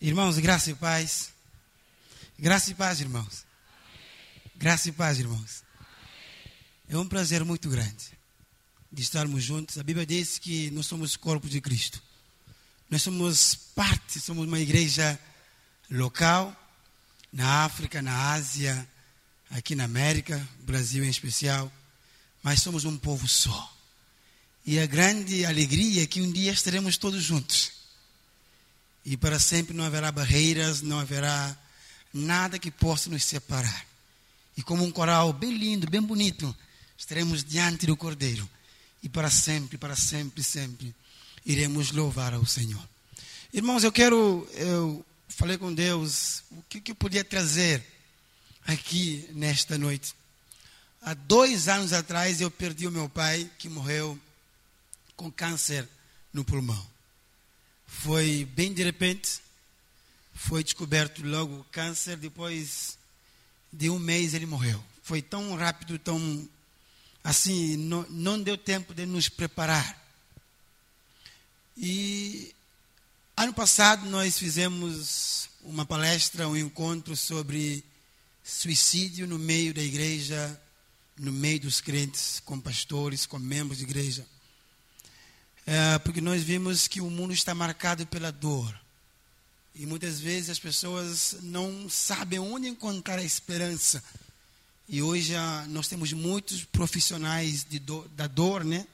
Irmãos, 0.00 0.38
graça 0.38 0.70
e 0.70 0.76
paz. 0.76 1.30
Graça 2.38 2.70
e 2.70 2.74
paz, 2.74 3.00
irmãos. 3.00 3.44
Graça 4.54 4.88
e 4.88 4.92
paz, 4.92 5.18
irmãos. 5.18 5.64
É 6.88 6.96
um 6.96 7.08
prazer 7.08 7.44
muito 7.44 7.68
grande 7.68 8.16
de 8.92 9.02
estarmos 9.02 9.42
juntos. 9.42 9.76
A 9.76 9.82
Bíblia 9.82 10.06
diz 10.06 10.38
que 10.38 10.70
nós 10.70 10.86
somos 10.86 11.16
corpo 11.16 11.48
de 11.48 11.60
Cristo. 11.60 12.00
Nós 12.88 13.02
somos 13.02 13.56
parte, 13.74 14.20
somos 14.20 14.46
uma 14.46 14.60
igreja 14.60 15.18
local 15.90 16.56
na 17.32 17.64
África, 17.64 18.00
na 18.00 18.34
Ásia, 18.34 18.88
aqui 19.50 19.74
na 19.74 19.84
América, 19.84 20.48
Brasil 20.60 21.04
em 21.04 21.10
especial, 21.10 21.72
mas 22.40 22.62
somos 22.62 22.84
um 22.84 22.96
povo 22.96 23.26
só. 23.26 23.76
E 24.64 24.78
a 24.78 24.86
grande 24.86 25.44
alegria 25.44 26.04
é 26.04 26.06
que 26.06 26.22
um 26.22 26.30
dia 26.30 26.52
estaremos 26.52 26.96
todos 26.96 27.20
juntos. 27.20 27.77
E 29.04 29.16
para 29.16 29.38
sempre 29.38 29.76
não 29.76 29.84
haverá 29.84 30.12
barreiras, 30.12 30.82
não 30.82 30.98
haverá 30.98 31.56
nada 32.12 32.58
que 32.58 32.70
possa 32.70 33.08
nos 33.10 33.24
separar. 33.24 33.86
E 34.56 34.62
como 34.62 34.84
um 34.84 34.90
coral 34.90 35.32
bem 35.32 35.56
lindo, 35.56 35.88
bem 35.88 36.02
bonito, 36.02 36.54
estaremos 36.96 37.44
diante 37.44 37.86
do 37.86 37.96
Cordeiro. 37.96 38.48
E 39.02 39.08
para 39.08 39.30
sempre, 39.30 39.78
para 39.78 39.94
sempre, 39.94 40.42
sempre, 40.42 40.94
iremos 41.46 41.92
louvar 41.92 42.34
ao 42.34 42.44
Senhor. 42.44 42.82
Irmãos, 43.52 43.84
eu 43.84 43.92
quero, 43.92 44.48
eu 44.54 45.04
falei 45.28 45.56
com 45.56 45.72
Deus, 45.72 46.42
o 46.50 46.62
que, 46.68 46.80
que 46.80 46.90
eu 46.90 46.96
podia 46.96 47.24
trazer 47.24 47.84
aqui 48.66 49.26
nesta 49.32 49.78
noite. 49.78 50.14
Há 51.00 51.14
dois 51.14 51.68
anos 51.68 51.92
atrás 51.92 52.40
eu 52.40 52.50
perdi 52.50 52.86
o 52.86 52.90
meu 52.90 53.08
pai, 53.08 53.50
que 53.58 53.68
morreu 53.68 54.18
com 55.16 55.30
câncer 55.30 55.88
no 56.32 56.44
pulmão. 56.44 56.97
Foi 57.88 58.44
bem 58.54 58.72
de 58.72 58.84
repente, 58.84 59.40
foi 60.34 60.62
descoberto 60.62 61.26
logo 61.26 61.60
o 61.60 61.64
câncer, 61.64 62.16
depois 62.16 62.96
de 63.72 63.90
um 63.90 63.98
mês 63.98 64.34
ele 64.34 64.46
morreu. 64.46 64.80
Foi 65.02 65.20
tão 65.20 65.56
rápido, 65.56 65.98
tão 65.98 66.48
assim, 67.24 67.76
não, 67.76 68.06
não 68.10 68.40
deu 68.40 68.56
tempo 68.56 68.94
de 68.94 69.04
nos 69.04 69.28
preparar. 69.28 70.06
E 71.76 72.54
ano 73.36 73.54
passado 73.54 74.08
nós 74.08 74.38
fizemos 74.38 75.48
uma 75.62 75.84
palestra, 75.84 76.46
um 76.46 76.56
encontro 76.56 77.16
sobre 77.16 77.82
suicídio 78.44 79.26
no 79.26 79.38
meio 79.38 79.74
da 79.74 79.82
igreja, 79.82 80.60
no 81.18 81.32
meio 81.32 81.60
dos 81.60 81.80
crentes, 81.80 82.40
com 82.44 82.60
pastores, 82.60 83.26
com 83.26 83.38
membros 83.38 83.78
de 83.78 83.84
igreja 83.84 84.24
é, 85.70 85.98
porque 85.98 86.22
nós 86.22 86.42
vimos 86.42 86.88
que 86.88 86.98
o 86.98 87.10
mundo 87.10 87.34
está 87.34 87.54
marcado 87.54 88.06
pela 88.06 88.32
dor. 88.32 88.74
E 89.74 89.84
muitas 89.84 90.18
vezes 90.18 90.48
as 90.48 90.58
pessoas 90.58 91.36
não 91.42 91.90
sabem 91.90 92.38
onde 92.38 92.66
encontrar 92.68 93.18
a 93.18 93.22
esperança. 93.22 94.02
E 94.88 95.02
hoje 95.02 95.36
ah, 95.36 95.66
nós 95.68 95.86
temos 95.86 96.10
muitos 96.14 96.64
profissionais 96.64 97.64
do, 97.64 98.08
da 98.16 98.26
dor, 98.26 98.64
né? 98.64 98.86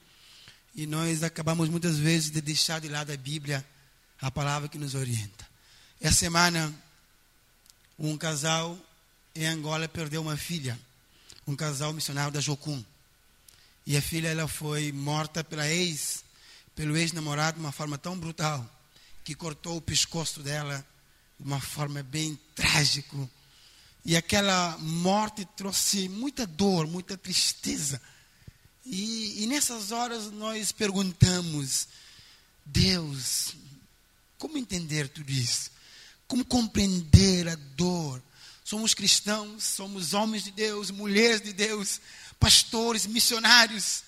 E 0.74 0.84
nós 0.84 1.22
acabamos 1.22 1.68
muitas 1.68 1.96
vezes 1.96 2.32
de 2.32 2.40
deixar 2.40 2.80
de 2.80 2.88
lado 2.88 3.12
a 3.12 3.16
Bíblia, 3.16 3.64
a 4.20 4.28
palavra 4.28 4.68
que 4.68 4.76
nos 4.76 4.96
orienta. 4.96 5.46
Essa 6.00 6.16
semana, 6.16 6.74
um 7.96 8.18
casal 8.18 8.76
em 9.32 9.46
Angola 9.46 9.86
perdeu 9.86 10.22
uma 10.22 10.36
filha, 10.36 10.76
um 11.46 11.54
casal 11.54 11.92
missionário 11.92 12.32
da 12.32 12.40
Jocum. 12.40 12.84
E 13.86 13.96
a 13.96 14.02
filha 14.02 14.26
ela 14.26 14.48
foi 14.48 14.90
morta 14.90 15.44
pela 15.44 15.68
ex 15.70 16.24
pelo 16.74 16.96
ex-namorado 16.96 17.58
de 17.58 17.64
uma 17.64 17.72
forma 17.72 17.96
tão 17.96 18.18
brutal 18.18 18.68
que 19.22 19.34
cortou 19.34 19.76
o 19.76 19.82
pescoço 19.82 20.40
dela 20.40 20.84
de 21.38 21.46
uma 21.46 21.60
forma 21.60 22.02
bem 22.02 22.38
trágica. 22.54 23.16
E 24.04 24.16
aquela 24.16 24.76
morte 24.78 25.46
trouxe 25.56 26.08
muita 26.08 26.46
dor, 26.46 26.86
muita 26.86 27.16
tristeza. 27.16 28.00
E, 28.84 29.42
e 29.42 29.46
nessas 29.46 29.92
horas 29.92 30.30
nós 30.30 30.72
perguntamos, 30.72 31.88
Deus, 32.66 33.54
como 34.36 34.58
entender 34.58 35.08
tudo 35.08 35.30
isso? 35.30 35.70
Como 36.28 36.44
compreender 36.44 37.48
a 37.48 37.54
dor? 37.54 38.22
Somos 38.62 38.92
cristãos, 38.92 39.64
somos 39.64 40.12
homens 40.12 40.44
de 40.44 40.50
Deus, 40.50 40.90
mulheres 40.90 41.40
de 41.40 41.52
Deus, 41.52 42.00
pastores, 42.38 43.06
missionários 43.06 44.02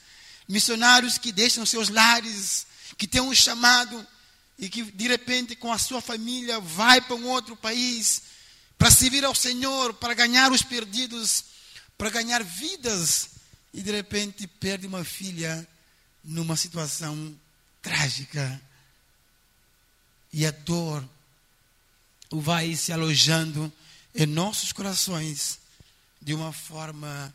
missionários 0.48 1.18
que 1.18 1.32
deixam 1.32 1.66
seus 1.66 1.88
lares, 1.88 2.66
que 2.96 3.06
têm 3.06 3.20
um 3.20 3.34
chamado 3.34 4.06
e 4.58 4.68
que 4.68 4.82
de 4.82 5.08
repente 5.08 5.54
com 5.54 5.72
a 5.72 5.78
sua 5.78 6.00
família 6.00 6.60
vai 6.60 7.00
para 7.00 7.16
um 7.16 7.28
outro 7.28 7.56
país 7.56 8.22
para 8.78 8.90
servir 8.90 9.24
ao 9.24 9.34
Senhor, 9.34 9.94
para 9.94 10.14
ganhar 10.14 10.52
os 10.52 10.62
perdidos, 10.62 11.44
para 11.96 12.10
ganhar 12.10 12.42
vidas 12.44 13.30
e 13.72 13.82
de 13.82 13.90
repente 13.90 14.46
perde 14.46 14.86
uma 14.86 15.04
filha 15.04 15.66
numa 16.22 16.56
situação 16.56 17.34
trágica. 17.80 18.60
E 20.32 20.46
a 20.46 20.50
dor 20.50 21.06
vai 22.30 22.74
se 22.74 22.92
alojando 22.92 23.72
em 24.14 24.26
nossos 24.26 24.72
corações 24.72 25.58
de 26.20 26.34
uma 26.34 26.52
forma 26.52 27.34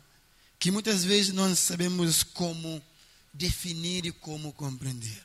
que 0.58 0.70
muitas 0.70 1.02
vezes 1.02 1.32
não 1.32 1.54
sabemos 1.56 2.22
como 2.22 2.82
definir 3.32 4.06
e 4.06 4.12
como 4.12 4.52
compreender. 4.52 5.24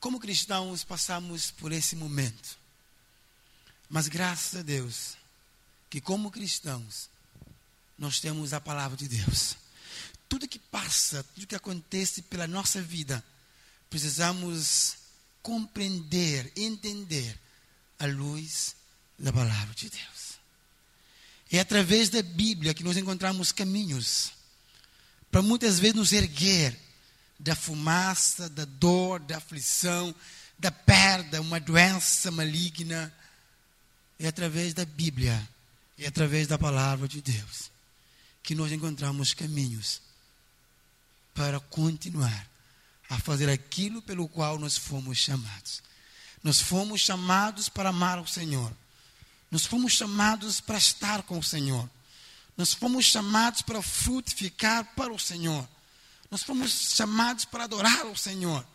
Como 0.00 0.20
cristãos, 0.20 0.84
passamos 0.84 1.50
por 1.50 1.72
esse 1.72 1.96
momento. 1.96 2.56
Mas 3.88 4.06
graças 4.06 4.60
a 4.60 4.62
Deus, 4.62 5.16
que 5.90 6.00
como 6.00 6.30
cristãos, 6.30 7.08
nós 7.98 8.20
temos 8.20 8.52
a 8.52 8.60
palavra 8.60 8.96
de 8.96 9.08
Deus. 9.08 9.56
Tudo 10.28 10.46
que 10.46 10.58
passa, 10.58 11.22
tudo 11.34 11.46
que 11.46 11.56
acontece 11.56 12.22
pela 12.22 12.46
nossa 12.46 12.80
vida, 12.80 13.24
precisamos 13.90 14.96
compreender, 15.42 16.52
entender 16.54 17.38
a 17.98 18.06
luz 18.06 18.76
da 19.18 19.32
palavra 19.32 19.74
de 19.74 19.88
Deus. 19.88 20.38
É 21.50 21.58
através 21.58 22.10
da 22.10 22.22
Bíblia 22.22 22.74
que 22.74 22.84
nós 22.84 22.96
encontramos 22.96 23.50
caminhos 23.50 24.32
para 25.30 25.42
muitas 25.42 25.78
vezes 25.78 25.96
nos 25.96 26.12
erguer 26.12 26.78
da 27.38 27.54
fumaça, 27.54 28.48
da 28.48 28.64
dor, 28.64 29.20
da 29.20 29.36
aflição, 29.36 30.14
da 30.58 30.70
perda, 30.70 31.40
uma 31.40 31.60
doença 31.60 32.30
maligna. 32.30 33.12
É 34.18 34.26
através 34.26 34.74
da 34.74 34.84
Bíblia, 34.84 35.48
é 35.96 36.06
através 36.06 36.48
da 36.48 36.58
palavra 36.58 37.06
de 37.06 37.22
Deus 37.22 37.70
que 38.42 38.54
nós 38.54 38.72
encontramos 38.72 39.34
caminhos 39.34 40.00
para 41.34 41.60
continuar 41.60 42.48
a 43.08 43.18
fazer 43.18 43.48
aquilo 43.50 44.00
pelo 44.00 44.26
qual 44.26 44.58
nós 44.58 44.76
fomos 44.76 45.18
chamados. 45.18 45.82
Nós 46.42 46.58
fomos 46.60 47.00
chamados 47.00 47.68
para 47.68 47.90
amar 47.90 48.18
o 48.18 48.26
Senhor. 48.26 48.72
Nós 49.50 49.66
fomos 49.66 49.92
chamados 49.92 50.60
para 50.60 50.78
estar 50.78 51.22
com 51.24 51.38
o 51.38 51.42
Senhor. 51.42 51.88
Nós 52.58 52.74
fomos 52.74 53.04
chamados 53.04 53.62
para 53.62 53.80
frutificar 53.80 54.84
para 54.96 55.12
o 55.12 55.18
Senhor. 55.18 55.66
Nós 56.28 56.42
fomos 56.42 56.72
chamados 56.96 57.44
para 57.44 57.64
adorar 57.64 58.04
o 58.06 58.16
Senhor. 58.16 58.66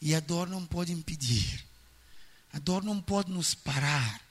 E 0.00 0.14
a 0.14 0.20
dor 0.20 0.48
não 0.48 0.64
pode 0.64 0.90
impedir. 0.90 1.62
A 2.50 2.58
dor 2.58 2.82
não 2.82 2.98
pode 2.98 3.30
nos 3.30 3.54
parar. 3.54 4.22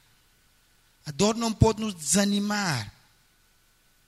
A 1.05 1.11
dor 1.11 1.35
não 1.35 1.53
pode 1.53 1.79
nos 1.79 1.93
desanimar. 1.93 2.91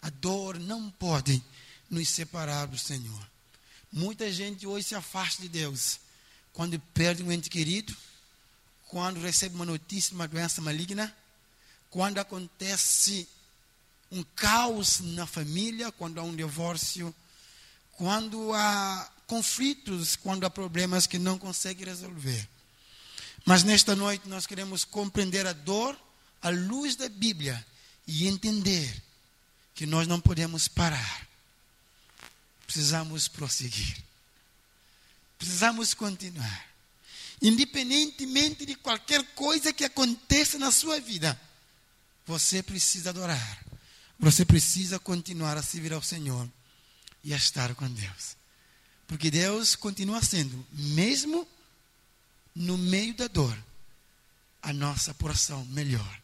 A 0.01 0.09
dor 0.09 0.57
não 0.57 0.89
pode 0.89 1.41
nos 1.87 2.09
separar 2.09 2.65
do 2.65 2.79
Senhor. 2.79 3.29
Muita 3.91 4.31
gente 4.31 4.65
hoje 4.65 4.87
se 4.87 4.95
afasta 4.95 5.43
de 5.43 5.49
Deus 5.49 5.99
quando 6.51 6.79
perde 6.95 7.21
um 7.21 7.31
ente 7.31 7.47
querido, 7.47 7.95
quando 8.87 9.19
recebe 9.19 9.53
uma 9.53 9.65
notícia 9.65 10.09
de 10.09 10.15
uma 10.15 10.27
doença 10.27 10.61
maligna, 10.61 11.15
quando 11.91 12.17
acontece 12.17 13.29
um 14.11 14.23
caos 14.35 14.99
na 14.99 15.25
família, 15.25 15.91
quando 15.91 16.19
há 16.19 16.23
um 16.23 16.35
divórcio, 16.35 17.13
quando 17.93 18.53
há 18.53 19.09
conflitos, 19.25 20.15
quando 20.15 20.45
há 20.45 20.49
problemas 20.49 21.07
que 21.07 21.17
não 21.17 21.39
consegue 21.39 21.85
resolver. 21.85 22.47
Mas 23.45 23.63
nesta 23.63 23.95
noite 23.95 24.27
nós 24.27 24.45
queremos 24.45 24.83
compreender 24.83 25.47
a 25.47 25.53
dor 25.53 25.97
à 26.41 26.49
luz 26.49 26.95
da 26.95 27.07
Bíblia 27.07 27.65
e 28.05 28.27
entender 28.27 29.01
que 29.73 29.85
nós 29.85 30.07
não 30.07 30.19
podemos 30.19 30.67
parar. 30.67 31.27
Precisamos 32.65 33.27
prosseguir. 33.27 34.03
Precisamos 35.37 35.93
continuar. 35.93 36.67
Independentemente 37.41 38.65
de 38.65 38.75
qualquer 38.75 39.23
coisa 39.33 39.73
que 39.73 39.83
aconteça 39.83 40.59
na 40.59 40.71
sua 40.71 40.99
vida, 40.99 41.39
você 42.27 42.61
precisa 42.61 43.09
adorar. 43.09 43.70
Você 44.21 44.45
precisa 44.45 44.99
continuar 44.99 45.57
a 45.57 45.63
servir 45.63 45.91
ao 45.93 46.01
Senhor 46.01 46.47
e 47.23 47.33
a 47.33 47.37
estar 47.37 47.73
com 47.73 47.89
Deus. 47.89 48.37
Porque 49.07 49.31
Deus 49.31 49.75
continua 49.75 50.23
sendo, 50.23 50.63
mesmo 50.71 51.47
no 52.53 52.77
meio 52.77 53.15
da 53.15 53.27
dor, 53.27 53.57
a 54.61 54.71
nossa 54.71 55.11
porção 55.15 55.65
melhor, 55.65 56.21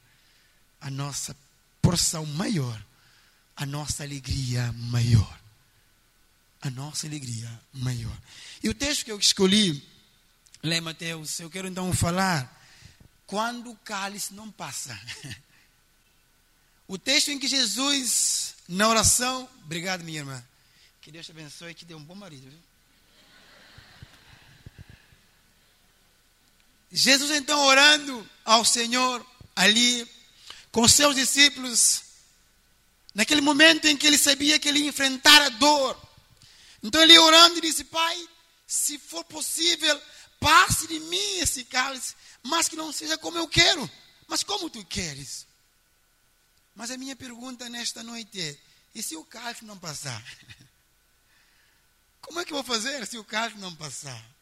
a 0.80 0.92
nossa 0.92 1.36
porção 1.82 2.24
maior, 2.24 2.80
a 3.56 3.66
nossa 3.66 4.04
alegria 4.04 4.72
maior. 4.74 5.40
A 6.62 6.70
nossa 6.70 7.08
alegria 7.08 7.50
maior. 7.74 8.18
E 8.62 8.70
o 8.70 8.76
texto 8.76 9.06
que 9.06 9.12
eu 9.12 9.18
escolhi, 9.18 9.84
lá 10.64 10.80
Mateus, 10.82 11.40
eu 11.40 11.50
quero 11.50 11.68
então 11.68 11.92
falar 11.94 12.64
quando 13.26 13.72
o 13.72 13.76
cálice 13.78 14.36
não 14.36 14.52
passa. 14.52 15.00
O 16.88 16.98
texto 16.98 17.30
em 17.30 17.40
que 17.40 17.48
Jesus, 17.48 18.56
na 18.68 18.88
oração, 18.88 19.50
obrigado 19.64 20.04
minha 20.04 20.20
irmã, 20.20 20.44
que 21.02 21.12
Deus 21.12 21.26
te 21.26 21.32
abençoe 21.32 21.72
e 21.72 21.74
te 21.74 21.84
dê 21.84 21.94
um 21.94 22.04
bom 22.04 22.16
marido. 22.16 22.50
Viu? 22.50 22.60
Jesus 26.92 27.32
então 27.32 27.60
orando 27.66 28.30
ao 28.46 28.64
Senhor 28.64 29.26
ali 29.56 30.08
com 30.72 30.88
seus 30.88 31.16
discípulos, 31.16 32.04
naquele 33.14 33.42
momento 33.42 33.86
em 33.86 33.98
que 33.98 34.08
ele 34.08 34.18
sabia 34.18 34.60
que 34.60 34.70
ele 34.70 34.80
ia 34.80 34.88
enfrentar 34.88 35.42
a 35.42 35.50
dor. 35.50 36.00
Então 36.82 37.02
ele 37.02 37.18
orando 37.18 37.58
e 37.58 37.62
disse: 37.62 37.84
Pai, 37.84 38.30
se 38.66 38.98
for 38.98 39.26
possível, 39.26 40.02
passe 40.40 40.88
de 40.88 41.00
mim 41.00 41.40
esse 41.40 41.66
cálice, 41.66 42.16
mas 42.44 42.70
que 42.70 42.76
não 42.76 42.94
seja 42.94 43.18
como 43.18 43.38
eu 43.38 43.48
quero, 43.48 43.90
mas 44.28 44.44
como 44.44 44.70
tu 44.70 44.86
queres. 44.86 45.47
Mas 46.78 46.92
a 46.92 46.98
minha 46.98 47.18
pergunta 47.18 47.68
nesta 47.68 48.02
noite 48.02 48.40
é: 48.40 48.58
e 48.96 49.04
se 49.04 49.18
o 49.18 49.26
cálice 49.26 49.66
não 49.66 49.78
passar? 49.78 50.24
Como 52.22 52.40
é 52.40 52.46
que 52.46 52.54
eu 52.54 52.56
vou 52.56 52.64
fazer 52.64 53.06
se 53.06 53.18
o 53.18 53.26
cálice 53.26 53.60
não 53.60 53.76
passar? 53.76 54.38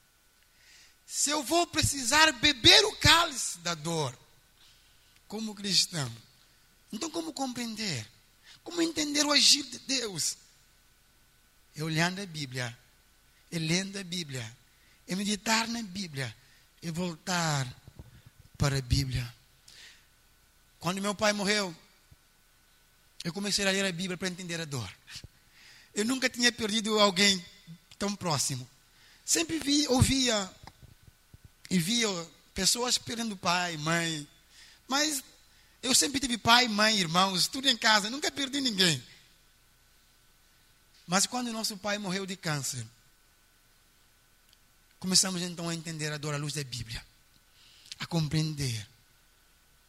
se 1.05 1.29
eu 1.29 1.43
vou 1.43 1.67
precisar 1.67 2.31
beber 2.33 2.83
o 2.85 2.95
cálice 2.95 3.59
da 3.59 3.75
dor, 3.75 4.17
como 5.27 5.53
cristão, 5.53 6.11
então 6.91 7.09
como 7.09 7.31
compreender? 7.31 8.07
Como 8.63 8.81
entender 8.81 9.25
o 9.25 9.31
agir 9.31 9.63
de 9.63 9.77
Deus? 9.79 10.37
É 11.75 11.83
olhando 11.83 12.19
a 12.21 12.25
Bíblia, 12.25 12.75
é 13.51 13.59
lendo 13.59 13.99
a 13.99 14.03
Bíblia, 14.03 14.57
é 15.07 15.15
meditar 15.15 15.67
na 15.67 15.83
Bíblia, 15.83 16.35
é 16.81 16.91
voltar 16.91 17.71
para 18.57 18.79
a 18.79 18.81
Bíblia. 18.81 19.33
Quando 20.79 21.01
meu 21.01 21.13
pai 21.13 21.33
morreu, 21.33 21.75
eu 23.25 23.33
comecei 23.33 23.67
a 23.67 23.71
ler 23.71 23.83
a 23.83 23.91
Bíblia 23.91 24.15
para 24.15 24.27
entender 24.27 24.61
a 24.61 24.65
dor. 24.65 24.87
Eu 25.95 26.05
nunca 26.05 26.29
tinha 26.29 26.51
perdido 26.51 26.99
alguém 26.99 27.43
tão 27.97 28.15
próximo. 28.15 28.69
Sempre 29.25 29.57
vi, 29.57 29.87
ouvia 29.87 30.47
e 31.71 31.79
via 31.79 32.07
pessoas 32.53 32.99
perdendo 32.99 33.35
pai, 33.35 33.77
mãe. 33.77 34.27
Mas 34.87 35.23
eu 35.81 35.95
sempre 35.95 36.19
tive 36.19 36.37
pai, 36.37 36.67
mãe, 36.67 36.99
irmãos, 36.99 37.47
tudo 37.47 37.67
em 37.67 37.75
casa, 37.75 38.11
nunca 38.11 38.29
perdi 38.31 38.61
ninguém. 38.61 39.03
Mas 41.07 41.25
quando 41.25 41.51
nosso 41.51 41.75
pai 41.77 41.97
morreu 41.97 42.27
de 42.27 42.35
câncer, 42.35 42.85
começamos 44.99 45.41
então 45.41 45.67
a 45.67 45.73
entender 45.73 46.13
a 46.13 46.19
dor 46.19 46.35
à 46.35 46.37
luz 46.37 46.53
da 46.53 46.63
Bíblia, 46.63 47.03
a 47.97 48.05
compreender, 48.05 48.87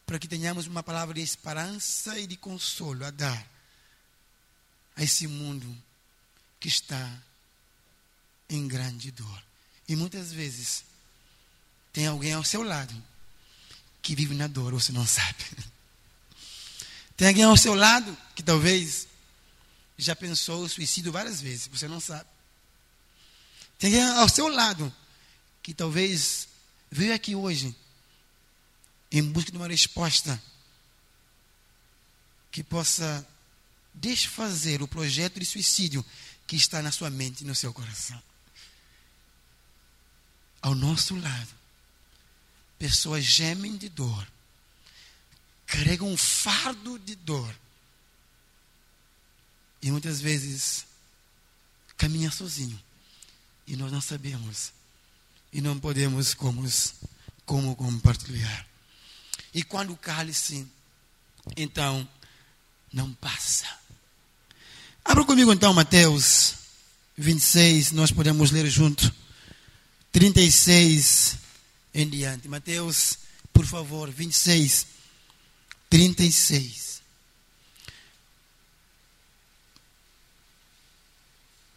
para 0.06 0.20
que 0.20 0.29
tenhamos 0.29 0.69
uma 0.69 0.85
palavra 0.85 1.14
de 1.14 1.20
esperança 1.20 2.17
e 2.19 2.29
de 2.29 2.37
consolo 2.37 3.05
a 3.05 3.11
dar 3.11 3.47
a 4.94 5.03
esse 5.03 5.26
mundo 5.26 5.76
que 6.61 6.69
está 6.69 7.12
em 8.49 8.69
grande 8.69 9.11
dor. 9.11 9.43
E 9.88 9.97
muitas 9.97 10.32
vezes 10.32 10.85
tem 11.93 12.06
alguém 12.06 12.32
ao 12.32 12.44
seu 12.44 12.62
lado 12.62 12.94
que 14.00 14.14
vive 14.14 14.35
na 14.35 14.47
dor, 14.47 14.73
você 14.73 14.93
não 14.93 15.06
sabe. 15.06 15.44
Tem 17.17 17.29
alguém 17.29 17.44
ao 17.44 17.56
seu 17.56 17.75
lado 17.75 18.17
que 18.35 18.43
talvez 18.43 19.09
já 19.97 20.14
pensou 20.14 20.62
o 20.62 20.69
suicídio 20.69 21.11
várias 21.11 21.41
vezes, 21.41 21.67
você 21.67 21.88
não 21.88 21.99
sabe. 21.99 22.29
Tem 23.79 23.99
alguém 23.99 24.19
ao 24.19 24.29
seu 24.29 24.49
lado 24.49 24.94
que 25.62 25.73
talvez 25.73 26.47
veio 26.91 27.14
aqui 27.14 27.35
hoje 27.35 27.75
em 29.11 29.23
busca 29.23 29.50
de 29.50 29.56
uma 29.56 29.69
resposta 29.69 30.41
que 32.50 32.62
possa 32.62 33.26
desfazer 33.94 34.82
o 34.82 34.88
projeto 34.88 35.38
de 35.41 35.47
suicídio 35.47 36.05
que 36.47 36.56
está 36.56 36.82
na 36.82 36.93
sua 36.93 37.11
mente 37.11 37.43
e 37.43 37.47
no 37.47 37.55
seu 37.55 37.73
coração. 37.73 38.23
Ao 40.62 40.75
nosso 40.75 41.14
lado 41.17 41.56
Pessoas 42.79 43.25
gemem 43.25 43.76
de 43.76 43.88
dor, 43.88 44.26
carregam 45.67 46.09
um 46.12 46.17
fardo 46.17 46.99
de 46.99 47.14
dor. 47.14 47.55
E 49.81 49.91
muitas 49.91 50.20
vezes 50.20 50.87
caminha 51.97 52.31
sozinho. 52.31 52.81
E 53.67 53.76
nós 53.76 53.91
não 53.91 54.00
sabemos. 54.00 54.73
E 55.52 55.61
não 55.61 55.79
podemos 55.79 56.35
como, 56.35 56.62
como 57.47 57.75
compartilhar. 57.75 58.67
E 59.56 59.62
quando 59.62 59.94
o 59.94 59.97
cálice, 59.97 60.69
então, 61.56 62.06
não 62.93 63.11
passa. 63.14 63.67
Abra 65.03 65.25
comigo 65.25 65.50
então 65.50 65.73
Mateus 65.73 66.56
26, 67.17 67.93
nós 67.93 68.12
podemos 68.12 68.50
ler 68.50 68.69
junto. 68.69 69.11
36 70.12 71.38
em 71.94 72.06
diante. 72.06 72.47
Mateus, 72.49 73.17
por 73.50 73.64
favor, 73.64 74.11
26, 74.11 74.87
36. 75.88 77.00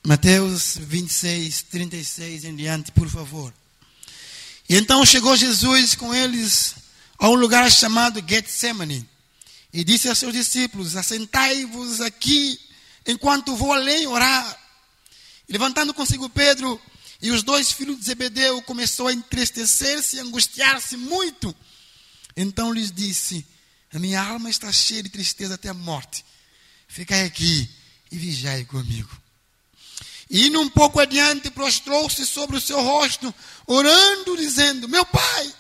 Mateus 0.05 0.75
26, 0.77 1.61
36 1.61 2.43
em 2.43 2.57
diante, 2.57 2.91
por 2.91 3.07
favor. 3.07 3.53
E 4.67 4.75
então 4.75 5.05
chegou 5.05 5.33
Jesus 5.37 5.95
com 5.95 6.13
eles 6.13 6.75
a 7.19 7.29
um 7.29 7.35
lugar 7.35 7.69
chamado 7.69 8.23
Getsemane 8.25 9.07
e 9.73 9.83
disse 9.83 10.07
a 10.07 10.15
seus 10.15 10.33
discípulos: 10.33 10.95
Assentai-vos 10.95 11.99
aqui 11.99 12.57
enquanto 13.05 13.55
vou 13.55 13.73
além 13.73 14.07
orar. 14.07 14.57
E 15.47 15.51
levantando 15.51 15.93
consigo 15.93 16.29
Pedro, 16.29 16.81
e 17.21 17.31
os 17.31 17.43
dois 17.43 17.71
filhos 17.71 17.99
de 17.99 18.05
Zebedeu 18.05 18.61
começou 18.61 19.07
a 19.07 19.13
entristecer-se 19.13 20.15
e 20.15 20.19
angustiar-se 20.19 20.95
muito. 20.95 21.53
Então 22.35 22.71
lhes 22.71 22.91
disse: 22.91 23.45
A 23.93 23.99
minha 23.99 24.21
alma 24.21 24.49
está 24.49 24.71
cheia 24.71 25.03
de 25.03 25.09
tristeza 25.09 25.55
até 25.55 25.69
a 25.69 25.73
morte. 25.73 26.23
Ficai 26.87 27.25
aqui 27.25 27.69
e 28.11 28.17
vigiai 28.17 28.63
comigo. 28.63 29.09
E 30.29 30.47
indo 30.47 30.61
um 30.61 30.69
pouco 30.69 30.99
adiante, 30.99 31.49
prostrou-se 31.51 32.25
sobre 32.25 32.55
o 32.55 32.61
seu 32.61 32.81
rosto, 32.81 33.33
orando, 33.67 34.37
dizendo: 34.37 34.87
Meu 34.87 35.05
pai, 35.05 35.53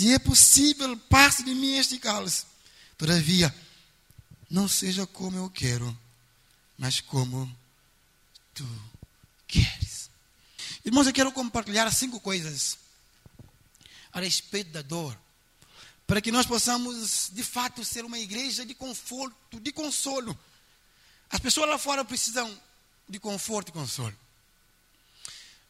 se 0.00 0.14
é 0.14 0.18
possível, 0.18 0.96
passe 1.10 1.44
de 1.44 1.54
mim 1.54 1.76
este 1.76 1.98
cálice. 1.98 2.46
Todavia, 2.96 3.54
não 4.48 4.66
seja 4.66 5.06
como 5.06 5.36
eu 5.36 5.50
quero, 5.50 5.94
mas 6.78 7.02
como 7.02 7.54
tu 8.54 8.66
queres. 9.46 10.08
Irmãos, 10.86 11.06
eu 11.06 11.12
quero 11.12 11.30
compartilhar 11.32 11.90
cinco 11.92 12.18
coisas 12.18 12.78
a 14.10 14.20
respeito 14.20 14.70
da 14.70 14.80
dor, 14.80 15.14
para 16.06 16.22
que 16.22 16.32
nós 16.32 16.46
possamos, 16.46 17.30
de 17.34 17.44
fato, 17.44 17.84
ser 17.84 18.02
uma 18.02 18.18
igreja 18.18 18.64
de 18.64 18.74
conforto, 18.74 19.60
de 19.60 19.70
consolo. 19.70 20.36
As 21.28 21.40
pessoas 21.40 21.68
lá 21.68 21.76
fora 21.76 22.06
precisam 22.06 22.58
de 23.06 23.20
conforto 23.20 23.68
e 23.68 23.72
consolo. 23.72 24.16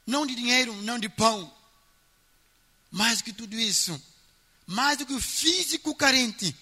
Não 0.07 0.25
de 0.25 0.37
dinheiro, 0.37 0.73
não 0.83 1.01
de 1.01 1.09
pão. 1.09 1.53
Mais 2.93 3.21
que 3.21 3.33
tudo 3.33 3.59
isso, 3.59 4.01
mais 4.71 4.97
do 4.97 5.05
que 5.05 5.13
o 5.13 5.21
físico 5.21 5.97
carente, 5.97 6.55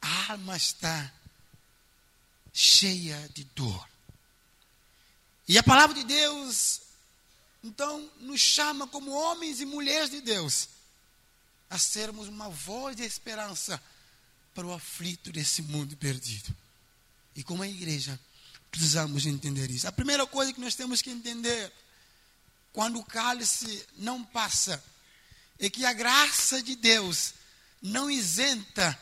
a 0.00 0.32
alma 0.32 0.56
está 0.56 1.12
cheia 2.52 3.28
de 3.34 3.42
dor. 3.42 3.88
E 5.48 5.58
a 5.58 5.62
palavra 5.62 5.96
de 5.96 6.04
Deus 6.04 6.80
então, 7.64 8.08
nos 8.20 8.40
chama 8.40 8.86
como 8.86 9.10
homens 9.10 9.60
e 9.60 9.66
mulheres 9.66 10.10
de 10.10 10.20
Deus 10.20 10.68
a 11.68 11.76
sermos 11.76 12.28
uma 12.28 12.48
voz 12.48 12.94
de 12.94 13.02
esperança 13.02 13.82
para 14.54 14.66
o 14.66 14.72
aflito 14.72 15.32
desse 15.32 15.60
mundo 15.62 15.96
perdido. 15.96 16.54
E 17.34 17.42
como 17.42 17.64
a 17.64 17.68
igreja, 17.68 18.18
precisamos 18.70 19.26
entender 19.26 19.72
isso. 19.72 19.88
A 19.88 19.92
primeira 19.92 20.24
coisa 20.24 20.52
que 20.52 20.60
nós 20.60 20.76
temos 20.76 21.02
que 21.02 21.10
entender, 21.10 21.72
quando 22.72 23.00
o 23.00 23.04
cálice 23.04 23.84
não 23.96 24.24
passa, 24.24 24.82
é 25.58 25.68
que 25.68 25.84
a 25.84 25.92
graça 25.92 26.62
de 26.62 26.76
Deus 26.76 27.39
não 27.80 28.10
isenta 28.10 28.98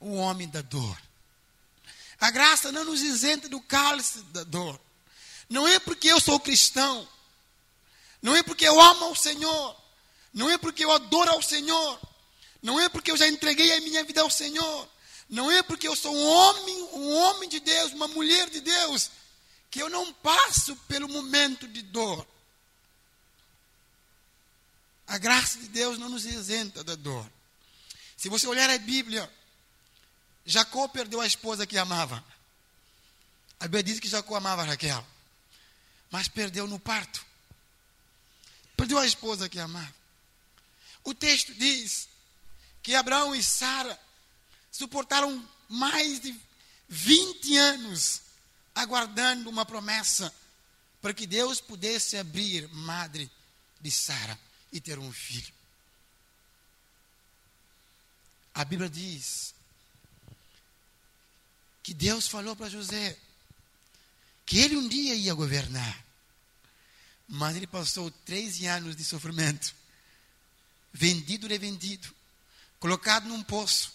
o 0.00 0.14
homem 0.14 0.48
da 0.48 0.62
dor. 0.62 1.00
A 2.20 2.30
graça 2.30 2.72
não 2.72 2.84
nos 2.84 3.02
isenta 3.02 3.48
do 3.48 3.60
cálice 3.60 4.22
da 4.24 4.44
dor. 4.44 4.80
Não 5.48 5.66
é 5.66 5.78
porque 5.78 6.08
eu 6.08 6.20
sou 6.20 6.40
cristão, 6.40 7.06
não 8.20 8.34
é 8.34 8.42
porque 8.42 8.66
eu 8.66 8.80
amo 8.80 9.04
ao 9.04 9.14
Senhor, 9.14 9.76
não 10.32 10.50
é 10.50 10.58
porque 10.58 10.84
eu 10.84 10.90
adoro 10.90 11.30
ao 11.30 11.42
Senhor, 11.42 12.00
Não 12.62 12.80
é 12.80 12.88
porque 12.88 13.12
eu 13.12 13.16
já 13.16 13.28
entreguei 13.28 13.72
a 13.76 13.80
minha 13.80 14.02
vida 14.02 14.22
ao 14.22 14.30
Senhor. 14.30 14.88
Não 15.28 15.50
é 15.50 15.62
porque 15.62 15.86
eu 15.86 15.94
sou 15.94 16.12
um 16.12 16.26
homem, 16.26 16.82
um 16.94 17.14
homem 17.14 17.48
de 17.48 17.60
Deus, 17.60 17.92
uma 17.92 18.08
mulher 18.08 18.50
de 18.50 18.60
Deus, 18.60 19.10
que 19.70 19.80
eu 19.80 19.88
não 19.88 20.12
passo 20.14 20.74
pelo 20.88 21.08
momento 21.08 21.68
de 21.68 21.82
dor. 21.82 22.26
A 25.06 25.16
graça 25.18 25.58
de 25.58 25.68
Deus 25.68 25.96
não 25.96 26.08
nos 26.08 26.24
isenta 26.24 26.82
da 26.82 26.96
dor. 26.96 27.24
Se 28.16 28.28
você 28.28 28.46
olhar 28.46 28.70
a 28.70 28.78
Bíblia, 28.78 29.30
Jacó 30.44 30.88
perdeu 30.88 31.20
a 31.20 31.26
esposa 31.26 31.66
que 31.66 31.76
amava. 31.76 32.24
A 33.60 33.64
Bíblia 33.64 33.82
diz 33.82 34.00
que 34.00 34.08
Jacó 34.08 34.36
amava 34.36 34.64
Raquel, 34.64 35.06
mas 36.10 36.28
perdeu 36.28 36.66
no 36.66 36.78
parto. 36.78 37.24
Perdeu 38.76 38.98
a 38.98 39.06
esposa 39.06 39.48
que 39.48 39.58
amava. 39.58 39.94
O 41.04 41.14
texto 41.14 41.54
diz 41.54 42.08
que 42.82 42.94
Abraão 42.94 43.34
e 43.34 43.42
Sara 43.42 43.98
suportaram 44.70 45.46
mais 45.68 46.20
de 46.20 46.38
20 46.88 47.56
anos 47.56 48.22
aguardando 48.74 49.48
uma 49.48 49.64
promessa 49.64 50.32
para 51.00 51.14
que 51.14 51.26
Deus 51.26 51.60
pudesse 51.60 52.16
abrir 52.16 52.68
madre 52.68 53.30
de 53.80 53.90
Sara 53.90 54.38
e 54.70 54.80
ter 54.80 54.98
um 54.98 55.12
filho. 55.12 55.55
A 58.56 58.64
Bíblia 58.64 58.88
diz 58.88 59.54
que 61.82 61.92
Deus 61.92 62.26
falou 62.26 62.56
para 62.56 62.70
José 62.70 63.14
que 64.46 64.58
ele 64.58 64.78
um 64.78 64.88
dia 64.88 65.14
ia 65.14 65.34
governar, 65.34 66.04
mas 67.28 67.54
ele 67.54 67.66
passou 67.66 68.10
13 68.10 68.66
anos 68.66 68.96
de 68.96 69.04
sofrimento, 69.04 69.74
vendido 70.90 71.44
e 71.44 71.50
revendido, 71.50 72.08
colocado 72.80 73.28
num 73.28 73.42
poço, 73.42 73.92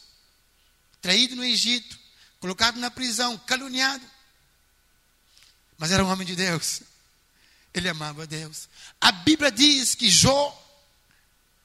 traído 1.01 1.35
no 1.35 1.43
Egito, 1.43 1.97
colocado 2.39 2.79
na 2.79 2.91
prisão, 2.91 3.39
caluniado. 3.39 4.05
Mas 5.75 5.91
era 5.91 6.05
um 6.05 6.07
homem 6.07 6.27
de 6.27 6.35
Deus. 6.35 6.83
Ele 7.73 7.89
amava 7.89 8.27
Deus. 8.27 8.69
A 8.99 9.11
Bíblia 9.11 9.51
diz 9.51 9.95
que 9.95 10.07
Jó, 10.07 10.55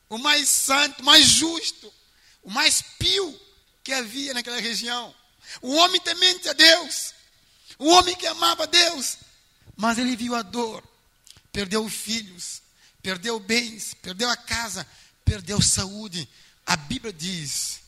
o 0.09 0.17
mais 0.17 0.49
santo, 0.49 1.05
mais 1.05 1.27
justo, 1.27 1.93
o 2.47 2.51
mais 2.51 2.81
pio 2.81 3.41
que 3.83 3.93
havia 3.93 4.33
naquela 4.33 4.61
região, 4.61 5.13
o 5.61 5.75
homem 5.75 6.01
temente 6.01 6.49
a 6.49 6.53
Deus, 6.53 7.13
o 7.77 7.89
homem 7.89 8.15
que 8.15 8.27
amava 8.27 8.69
Deus, 8.69 9.19
mas 9.77 9.99
ele 9.99 10.15
viu 10.15 10.33
a 10.33 10.43
dor, 10.43 10.83
perdeu 11.53 11.89
filhos, 11.89 12.63
perdeu 13.03 13.41
bens, 13.41 13.95
perdeu 13.95 14.31
a 14.31 14.37
casa, 14.37 14.87
perdeu 15.25 15.61
saúde. 15.61 16.29
A 16.65 16.77
Bíblia 16.77 17.13
diz 17.13 17.81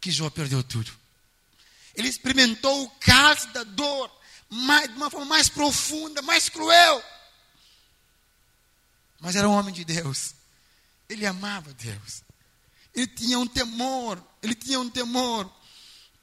que 0.00 0.10
Jó 0.10 0.28
perdeu 0.28 0.62
tudo. 0.64 0.90
Ele 1.94 2.08
experimentou 2.08 2.82
o 2.82 2.90
caso 2.98 3.46
da 3.52 3.62
dor 3.62 4.10
mais, 4.50 4.88
de 4.88 4.96
uma 4.96 5.08
forma 5.08 5.26
mais 5.26 5.48
profunda, 5.48 6.20
mais 6.20 6.48
cruel. 6.48 7.00
Mas 9.20 9.36
era 9.36 9.48
um 9.48 9.52
homem 9.52 9.72
de 9.72 9.84
Deus. 9.84 10.34
Ele 11.08 11.24
amava 11.24 11.72
Deus. 11.74 12.27
Ele 12.98 13.06
tinha 13.06 13.38
um 13.38 13.46
temor, 13.46 14.20
ele 14.42 14.56
tinha 14.56 14.80
um 14.80 14.90
temor 14.90 15.48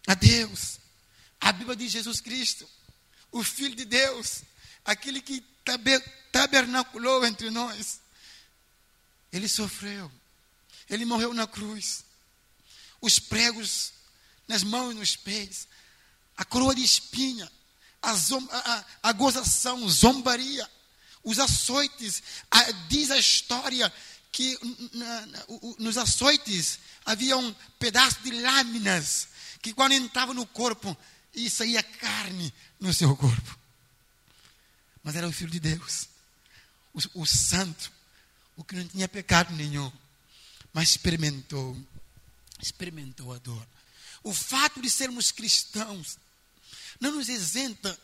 a 0.06 0.14
Deus. 0.14 0.78
A 1.40 1.54
Bíblia 1.54 1.74
diz 1.74 1.90
Jesus 1.90 2.20
Cristo, 2.20 2.68
o 3.32 3.42
Filho 3.46 3.74
de 3.74 3.86
Deus, 3.86 4.42
aquele 4.84 5.22
que 5.22 5.42
tabernaculou 6.34 7.26
entre 7.26 7.50
nós. 7.50 8.02
Ele 9.32 9.48
sofreu, 9.48 10.12
ele 10.90 11.06
morreu 11.06 11.34
na 11.34 11.48
cruz 11.48 12.04
os 13.00 13.20
pregos 13.20 13.94
nas 14.46 14.62
mãos 14.62 14.92
e 14.92 14.96
nos 14.96 15.16
pés, 15.16 15.70
a 16.36 16.44
coroa 16.44 16.76
de 16.76 16.84
espinha, 16.84 17.50
a, 18.02 18.12
a, 18.12 18.86
a 19.04 19.12
gozação, 19.14 19.88
zombaria, 19.88 20.70
os 21.24 21.40
açoites. 21.40 22.22
A, 22.52 22.72
diz 22.90 23.12
a 23.12 23.18
história 23.18 23.92
que 24.36 24.60
na, 24.92 25.26
na, 25.28 25.46
nos 25.80 25.98
açoites 25.98 26.78
havia 27.06 27.38
um 27.38 27.54
pedaço 27.80 28.22
de 28.22 28.32
lâminas 28.32 29.30
que 29.62 29.74
quando 29.74 29.94
entrava 29.94 30.34
no 30.34 30.46
corpo 30.46 30.96
e 31.34 31.50
saía 31.50 31.82
carne 31.82 32.54
no 32.78 32.94
seu 32.94 33.16
corpo. 33.16 33.58
Mas 35.02 35.16
era 35.16 35.26
o 35.26 35.32
Filho 35.32 35.52
de 35.52 35.62
Deus, 35.62 36.10
o, 36.94 37.22
o 37.22 37.26
santo, 37.26 37.90
o 38.58 38.64
que 38.66 38.76
não 38.76 38.86
tinha 38.86 39.08
pecado 39.08 39.56
nenhum, 39.56 39.90
mas 40.74 40.90
experimentou 40.90 41.82
experimentou 42.62 43.32
a 43.32 43.38
dor. 43.38 43.66
O 44.22 44.34
fato 44.34 44.82
de 44.82 44.90
sermos 44.90 45.32
cristãos 45.32 46.18
não 47.00 47.16
nos 47.16 47.30
isenta 47.30 47.98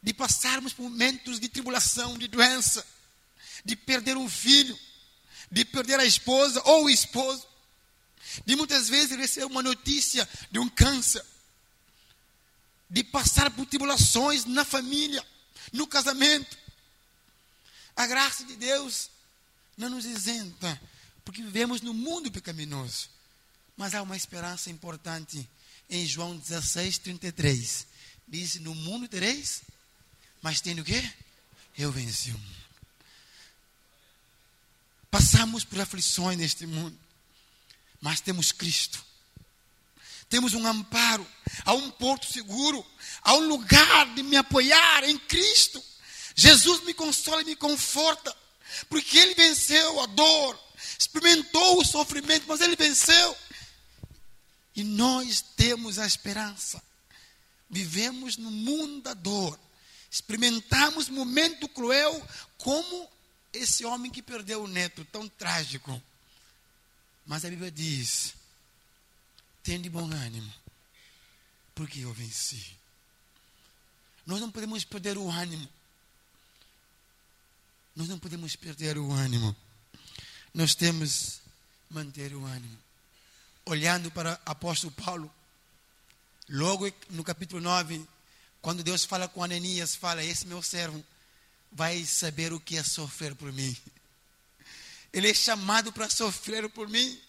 de 0.00 0.14
passarmos 0.14 0.72
por 0.72 0.84
momentos 0.84 1.40
de 1.40 1.48
tribulação, 1.48 2.16
de 2.16 2.28
doença, 2.28 2.86
de 3.64 3.74
perder 3.74 4.16
um 4.16 4.28
filho, 4.28 4.78
de 5.50 5.64
perder 5.64 5.98
a 5.98 6.04
esposa 6.04 6.62
ou 6.64 6.84
o 6.84 6.90
esposo, 6.90 7.46
de 8.44 8.56
muitas 8.56 8.88
vezes 8.88 9.16
receber 9.16 9.46
uma 9.46 9.62
notícia 9.62 10.28
de 10.50 10.58
um 10.58 10.68
câncer, 10.68 11.24
de 12.90 13.02
passar 13.04 13.50
por 13.50 13.66
tribulações 13.66 14.44
na 14.44 14.64
família, 14.64 15.24
no 15.72 15.86
casamento. 15.86 16.56
A 17.96 18.06
graça 18.06 18.44
de 18.44 18.56
Deus 18.56 19.10
não 19.76 19.90
nos 19.90 20.04
isenta, 20.04 20.80
porque 21.24 21.42
vivemos 21.42 21.80
no 21.80 21.92
mundo 21.92 22.30
pecaminoso. 22.30 23.08
Mas 23.76 23.94
há 23.94 24.02
uma 24.02 24.16
esperança 24.16 24.70
importante 24.70 25.48
em 25.88 26.06
João 26.06 26.36
16, 26.36 26.98
33. 26.98 27.86
Diz: 28.26 28.56
No 28.56 28.74
mundo 28.74 29.08
tereis, 29.08 29.62
mas 30.42 30.60
tem 30.60 30.78
o 30.78 30.84
quê? 30.84 31.08
Eu 31.76 31.92
venci 31.92 32.30
o 32.30 32.38
mundo. 32.38 32.67
Passamos 35.10 35.64
por 35.64 35.80
aflições 35.80 36.36
neste 36.36 36.66
mundo, 36.66 36.98
mas 38.00 38.20
temos 38.20 38.52
Cristo. 38.52 39.04
Temos 40.28 40.52
um 40.52 40.66
amparo, 40.66 41.26
há 41.64 41.72
um 41.72 41.90
porto 41.90 42.30
seguro, 42.30 42.84
há 43.22 43.34
um 43.34 43.48
lugar 43.48 44.14
de 44.14 44.22
me 44.22 44.36
apoiar 44.36 45.04
em 45.04 45.18
Cristo. 45.18 45.82
Jesus 46.34 46.84
me 46.84 46.92
consola 46.92 47.40
e 47.40 47.46
me 47.46 47.56
conforta, 47.56 48.36
porque 48.90 49.16
Ele 49.16 49.34
venceu 49.34 50.00
a 50.00 50.06
dor, 50.06 50.58
experimentou 50.98 51.80
o 51.80 51.84
sofrimento, 51.84 52.44
mas 52.46 52.60
Ele 52.60 52.76
venceu. 52.76 53.36
E 54.76 54.84
nós 54.84 55.40
temos 55.56 55.98
a 55.98 56.06
esperança. 56.06 56.80
Vivemos 57.70 58.36
no 58.36 58.50
mundo 58.50 59.02
da 59.02 59.14
dor. 59.14 59.58
Experimentamos 60.10 61.08
momento 61.08 61.68
cruel 61.68 62.26
como 62.56 63.10
esse 63.52 63.84
homem 63.84 64.10
que 64.10 64.22
perdeu 64.22 64.62
o 64.62 64.68
neto, 64.68 65.04
tão 65.06 65.28
trágico. 65.28 66.02
Mas 67.26 67.44
a 67.44 67.50
Bíblia 67.50 67.70
diz: 67.70 68.34
de 69.62 69.90
bom 69.90 70.10
ânimo, 70.10 70.52
porque 71.74 72.00
eu 72.00 72.12
venci. 72.14 72.74
Nós 74.24 74.40
não 74.40 74.50
podemos 74.50 74.84
perder 74.84 75.18
o 75.18 75.30
ânimo. 75.30 75.68
Nós 77.94 78.08
não 78.08 78.18
podemos 78.18 78.56
perder 78.56 78.96
o 78.96 79.10
ânimo. 79.12 79.54
Nós 80.54 80.74
temos 80.74 81.40
manter 81.90 82.34
o 82.34 82.44
ânimo 82.46 82.88
olhando 83.68 84.10
para 84.10 84.32
o 84.32 84.50
apóstolo 84.50 84.92
Paulo, 84.92 85.30
logo 86.48 86.90
no 87.10 87.22
capítulo 87.22 87.60
9, 87.60 88.04
quando 88.62 88.82
Deus 88.82 89.04
fala 89.04 89.28
com 89.28 89.44
Ananias, 89.44 89.94
fala: 89.94 90.24
Esse 90.24 90.46
meu 90.46 90.62
servo 90.62 91.04
vai 91.70 92.04
saber 92.04 92.52
o 92.52 92.60
que 92.60 92.76
é 92.76 92.82
sofrer 92.82 93.34
por 93.34 93.52
mim. 93.52 93.76
Ele 95.12 95.30
é 95.30 95.34
chamado 95.34 95.92
para 95.92 96.08
sofrer 96.08 96.68
por 96.68 96.88
mim. 96.88 97.20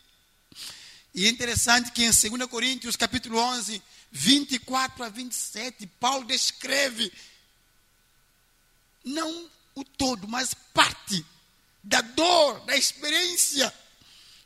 E 1.13 1.25
é 1.25 1.29
interessante 1.29 1.91
que 1.91 2.03
em 2.03 2.11
2 2.11 2.49
Coríntios, 2.49 2.95
capítulo 2.95 3.37
11, 3.37 3.81
24 4.11 5.03
a 5.03 5.09
27, 5.09 5.87
Paulo 5.99 6.25
descreve 6.25 7.11
não 9.03 9.49
o 9.75 9.83
todo, 9.83 10.27
mas 10.27 10.53
parte 10.73 11.25
da 11.83 12.01
dor, 12.01 12.59
da 12.65 12.75
experiência 12.75 13.73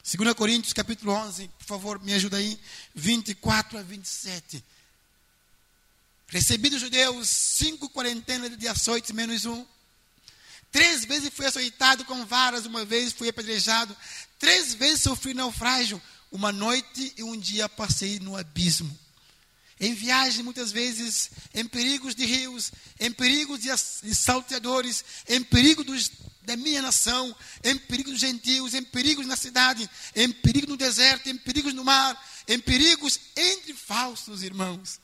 2 0.04 0.34
Coríntios 0.34 0.74
capítulo 0.74 1.14
11, 1.14 1.48
por 1.60 1.66
favor, 1.66 2.04
me 2.04 2.14
ajuda 2.14 2.36
aí, 2.36 2.60
24 2.94 3.78
a 3.78 3.82
27. 3.82 4.62
Recebi 6.28 6.70
dos 6.70 6.82
judeus 6.82 7.30
cinco 7.30 7.90
quarentenas 7.90 8.58
de 8.58 8.68
açoites 8.68 9.12
menos 9.12 9.46
um. 9.46 9.66
Três 10.74 11.06
vezes 11.06 11.30
fui 11.32 11.46
açoitado 11.46 12.04
com 12.04 12.26
varas, 12.26 12.66
uma 12.66 12.84
vez 12.84 13.14
fui 13.14 13.30
apedrejado. 13.30 13.96
Três 14.40 14.74
vezes 14.74 15.04
sofri 15.04 15.34
naufrágio. 15.36 16.02
Uma 16.32 16.52
noite 16.52 17.14
e 17.16 17.22
um 17.22 17.38
dia 17.38 17.70
passei 17.70 18.20
no 18.20 18.36
abismo. 18.36 19.00
Em 19.80 19.94
viagem, 19.94 20.44
muitas 20.44 20.72
vezes, 20.72 21.30
em 21.54 21.64
perigos 21.68 22.16
de 22.16 22.26
rios, 22.26 22.72
em 23.00 23.12
perigos 23.12 23.60
de 23.60 24.16
salteadores, 24.16 25.06
em 25.30 25.44
perigo 25.44 25.84
dos 25.84 26.10
da 26.42 26.58
minha 26.58 26.82
nação, 26.82 27.34
em 27.64 27.78
perigos 27.78 28.14
dos 28.14 28.22
gentios, 28.22 28.74
em 28.74 28.84
perigos 28.84 29.28
na 29.28 29.36
cidade, 29.36 29.90
em 30.16 30.30
perigos 30.32 30.70
no 30.70 30.76
deserto, 30.76 31.30
em 31.30 31.38
perigos 31.38 31.74
no 31.74 31.86
mar, 31.86 32.22
em 32.48 32.60
perigos 32.60 33.20
entre 33.36 33.74
falsos 33.74 34.44
irmãos, 34.44 35.00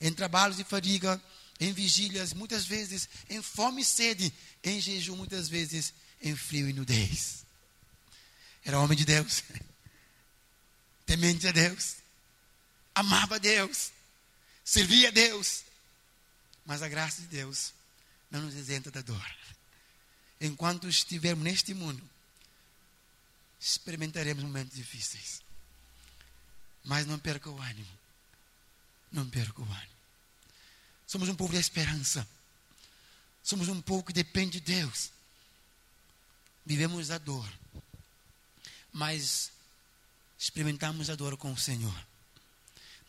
em 0.00 0.12
trabalhos 0.12 0.56
de 0.56 0.64
fadiga, 0.64 1.22
em 1.60 1.72
vigílias, 1.72 2.32
muitas 2.32 2.64
vezes 2.64 3.08
em 3.28 3.42
fome 3.42 3.82
e 3.82 3.84
sede, 3.84 4.32
em 4.64 4.80
jejum, 4.80 5.16
muitas 5.16 5.48
vezes 5.48 5.92
em 6.22 6.34
frio 6.34 6.68
e 6.68 6.72
nudez. 6.72 7.44
Era 8.64 8.80
homem 8.80 8.96
de 8.96 9.04
Deus, 9.04 9.44
temente 11.04 11.46
a 11.46 11.52
Deus, 11.52 11.96
amava 12.94 13.36
a 13.36 13.38
Deus, 13.38 13.92
servia 14.64 15.08
a 15.08 15.12
Deus, 15.12 15.62
mas 16.64 16.82
a 16.82 16.88
graça 16.88 17.20
de 17.20 17.28
Deus 17.28 17.74
não 18.30 18.42
nos 18.42 18.54
isenta 18.54 18.90
da 18.90 19.02
dor. 19.02 19.36
Enquanto 20.40 20.88
estivermos 20.88 21.44
neste 21.44 21.74
mundo, 21.74 22.02
experimentaremos 23.60 24.42
momentos 24.42 24.74
difíceis. 24.74 25.42
Mas 26.82 27.06
não 27.06 27.18
perca 27.18 27.50
o 27.50 27.60
ânimo. 27.60 27.98
Não 29.12 29.28
perca 29.28 29.60
o 29.60 29.64
ânimo. 29.64 29.99
Somos 31.10 31.28
um 31.28 31.34
povo 31.34 31.52
de 31.52 31.58
esperança. 31.58 32.24
Somos 33.42 33.66
um 33.66 33.82
povo 33.82 34.04
que 34.04 34.12
depende 34.12 34.60
de 34.60 34.74
Deus. 34.74 35.10
Vivemos 36.64 37.10
a 37.10 37.18
dor. 37.18 37.52
Mas 38.92 39.50
experimentamos 40.38 41.10
a 41.10 41.16
dor 41.16 41.36
com 41.36 41.52
o 41.52 41.58
Senhor. 41.58 42.06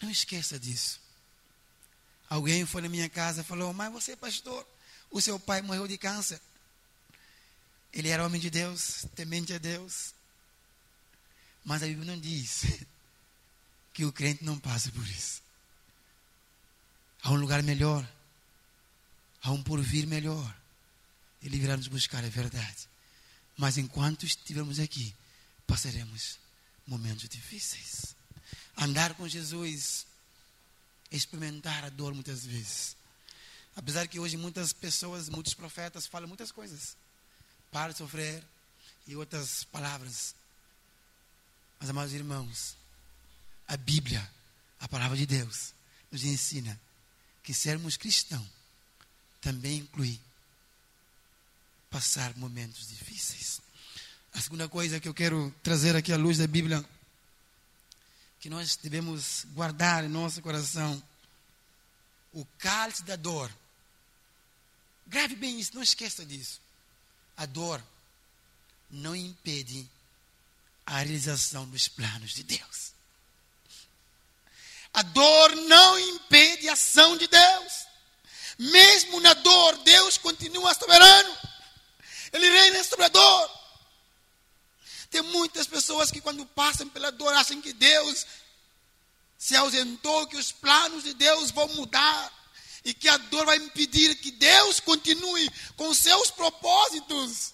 Não 0.02 0.10
esqueça 0.10 0.60
disso. 0.60 1.00
Alguém 2.28 2.66
foi 2.66 2.82
na 2.82 2.90
minha 2.90 3.08
casa 3.08 3.42
e 3.42 3.44
falou: 3.44 3.72
Mas 3.72 3.94
você, 3.94 4.16
pastor, 4.16 4.68
o 5.12 5.22
seu 5.22 5.40
pai 5.40 5.62
morreu 5.62 5.88
de 5.88 6.00
câncer. 6.00 6.42
Ele 7.94 8.10
era 8.10 8.26
homem 8.26 8.42
de 8.42 8.50
Deus, 8.50 9.06
temente 9.14 9.54
a 9.54 9.60
Deus. 9.60 10.16
Mas 11.64 11.84
a 11.84 11.86
Bíblia 11.86 12.12
não 12.12 12.20
diz 12.20 12.64
que 13.94 14.06
o 14.06 14.12
crente 14.12 14.44
não 14.44 14.58
passa 14.58 14.92
por 14.92 15.08
isso. 15.08 15.51
Há 17.24 17.32
um 17.32 17.36
lugar 17.36 17.62
melhor. 17.64 18.08
Há 19.42 19.52
um 19.52 19.62
porvir 19.62 20.08
melhor. 20.08 20.56
Ele 21.42 21.60
virá 21.60 21.76
nos 21.76 21.88
buscar, 21.88 22.24
é 22.24 22.30
verdade. 22.30 22.90
Mas 23.58 23.78
enquanto 23.78 24.26
estivermos 24.26 24.80
aqui, 24.80 25.14
passaremos 25.66 26.40
momentos 26.86 27.28
difíceis. 27.28 28.16
Andar 28.78 29.14
com 29.16 29.28
Jesus 29.28 30.06
experimentar 31.12 31.84
a 31.84 31.90
dor 31.90 32.14
muitas 32.14 32.46
vezes. 32.46 32.96
Apesar 33.76 34.08
que 34.08 34.20
hoje 34.20 34.38
muitas 34.38 34.74
pessoas, 34.74 35.30
muitos 35.30 35.54
profetas 35.54 36.08
falam 36.08 36.28
muitas 36.28 36.52
coisas. 36.52 36.96
Para 37.72 37.92
de 37.92 37.98
sofrer 37.98 38.44
e 39.08 39.16
outras 39.16 39.64
palavras. 39.66 40.36
Mas, 41.80 41.90
amados 41.90 42.14
irmãos, 42.14 42.76
a 43.68 43.76
Bíblia, 43.76 44.30
a 44.80 44.88
palavra 44.88 45.18
de 45.18 45.26
Deus, 45.26 45.74
nos 46.12 46.24
ensina 46.24 46.80
que 47.44 47.54
sermos 47.54 47.98
cristãos 47.98 48.48
também 49.42 49.80
inclui 49.80 50.20
passar 51.90 52.36
momentos 52.38 52.88
difíceis. 52.88 53.60
A 54.34 54.40
segunda 54.40 54.70
coisa 54.70 55.00
que 55.00 55.08
eu 55.08 55.14
quero 55.14 55.54
trazer 55.62 55.96
aqui 55.96 56.14
à 56.14 56.18
luz 56.18 56.38
da 56.38 56.48
Bíblia 56.48 56.86
que 58.40 58.50
nós 58.50 58.76
devemos 58.76 59.46
guardar 59.54 60.04
em 60.04 60.08
nosso 60.08 60.42
coração 60.42 61.02
o 62.34 62.46
cálice 62.58 63.04
da 63.04 63.16
dor. 63.16 63.52
Grave 65.06 65.36
bem 65.36 65.60
isso, 65.60 65.76
não 65.76 65.84
esqueça 65.84 66.26
disso. 66.26 66.62
A 67.36 67.46
dor 67.46 67.84
não 68.90 69.16
impede 69.16 69.88
a 70.86 70.98
realização 70.98 71.68
dos 71.70 71.88
planos 71.88 72.34
de 72.34 72.44
Deus. 72.44 72.94
A 74.94 75.02
dor 75.04 75.56
não 75.56 76.00
impede 76.00 76.68
a 76.70 76.74
ação 76.74 77.16
de 77.18 77.28
Deus. 77.28 77.74
Mesmo 78.58 79.20
na 79.20 79.34
dor, 79.34 79.78
Deus 79.78 80.18
continua 80.18 80.74
soberano. 80.74 81.38
Ele 82.34 82.50
reina 82.50 82.84
sobre 82.84 83.06
a 83.06 83.10
dor. 83.10 83.62
Tem 85.10 85.22
muitas 85.22 85.68
pessoas 85.68 86.12
que, 86.12 86.22
quando 86.22 86.46
passam 86.46 86.88
pela 86.90 87.12
dor, 87.12 87.34
acham 87.34 87.62
que 87.62 87.74
Deus 87.74 88.26
se 89.38 89.56
ausentou, 89.56 90.28
que 90.28 90.38
os 90.38 90.52
planos 90.52 91.04
de 91.04 91.14
Deus 91.14 91.52
vão 91.52 91.68
mudar 91.70 92.32
e 92.84 92.94
que 92.94 93.10
a 93.10 93.18
dor 93.18 93.46
vai 93.46 93.58
impedir 93.58 94.16
que 94.16 94.32
Deus 94.32 94.80
continue 94.80 95.50
com 95.76 95.94
seus 95.94 96.32
propósitos. 96.32 97.54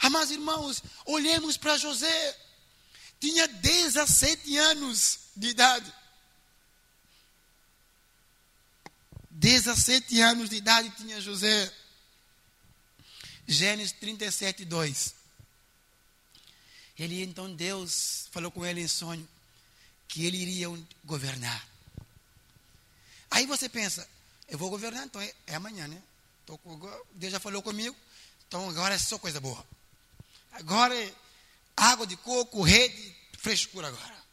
Amados 0.00 0.30
irmãos, 0.30 0.82
olhemos 1.06 1.56
para 1.56 1.76
José. 1.76 2.38
Tinha 3.20 3.46
17 3.46 4.56
anos 4.56 5.18
de 5.36 5.48
idade. 5.48 5.92
17 9.34 10.20
anos 10.20 10.48
de 10.48 10.56
idade 10.56 10.90
tinha 10.90 11.20
José. 11.20 11.72
Gênesis 13.46 13.92
37, 13.92 14.64
2. 14.64 15.14
Ele 16.98 17.22
então 17.22 17.54
Deus 17.54 18.28
falou 18.30 18.50
com 18.50 18.64
ele 18.64 18.80
em 18.80 18.88
sonho 18.88 19.28
que 20.06 20.24
ele 20.24 20.36
iria 20.36 20.68
governar. 21.04 21.68
Aí 23.30 23.46
você 23.46 23.68
pensa, 23.68 24.08
eu 24.48 24.56
vou 24.56 24.70
governar, 24.70 25.04
então 25.04 25.20
é, 25.20 25.34
é 25.48 25.56
amanhã, 25.56 25.88
né? 25.88 26.00
Tô, 26.46 26.58
Deus 27.14 27.32
já 27.32 27.40
falou 27.40 27.60
comigo, 27.60 27.96
então 28.46 28.68
agora 28.70 28.94
é 28.94 28.98
só 28.98 29.18
coisa 29.18 29.40
boa. 29.40 29.66
Agora 30.52 30.94
é 30.94 31.12
água 31.76 32.06
de 32.06 32.16
coco, 32.16 32.62
rede, 32.62 33.16
frescura 33.38 33.88
agora. 33.88 34.24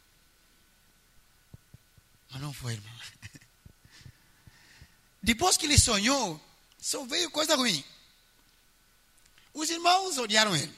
Mas 2.30 2.40
não 2.40 2.52
foi, 2.52 2.74
irmão. 2.74 2.92
Depois 5.22 5.56
que 5.56 5.66
ele 5.66 5.78
sonhou, 5.78 6.40
só 6.80 7.04
veio 7.04 7.30
coisa 7.30 7.54
ruim. 7.54 7.84
Os 9.54 9.70
irmãos 9.70 10.18
odiaram 10.18 10.56
ele. 10.56 10.74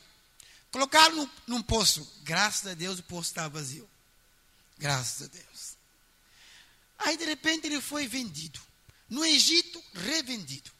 Colocaram 0.71 1.15
num, 1.15 1.31
num 1.47 1.63
poço. 1.63 2.07
Graças 2.23 2.67
a 2.71 2.75
Deus 2.75 2.99
o 2.99 3.03
poço 3.05 3.31
estava 3.31 3.49
vazio. 3.49 3.89
Graças 4.77 5.23
a 5.23 5.31
Deus. 5.31 5.77
Aí 6.99 7.17
de 7.17 7.25
repente 7.25 7.67
ele 7.67 7.81
foi 7.81 8.07
vendido. 8.07 8.61
No 9.09 9.25
Egito, 9.25 9.83
revendido. 9.95 10.71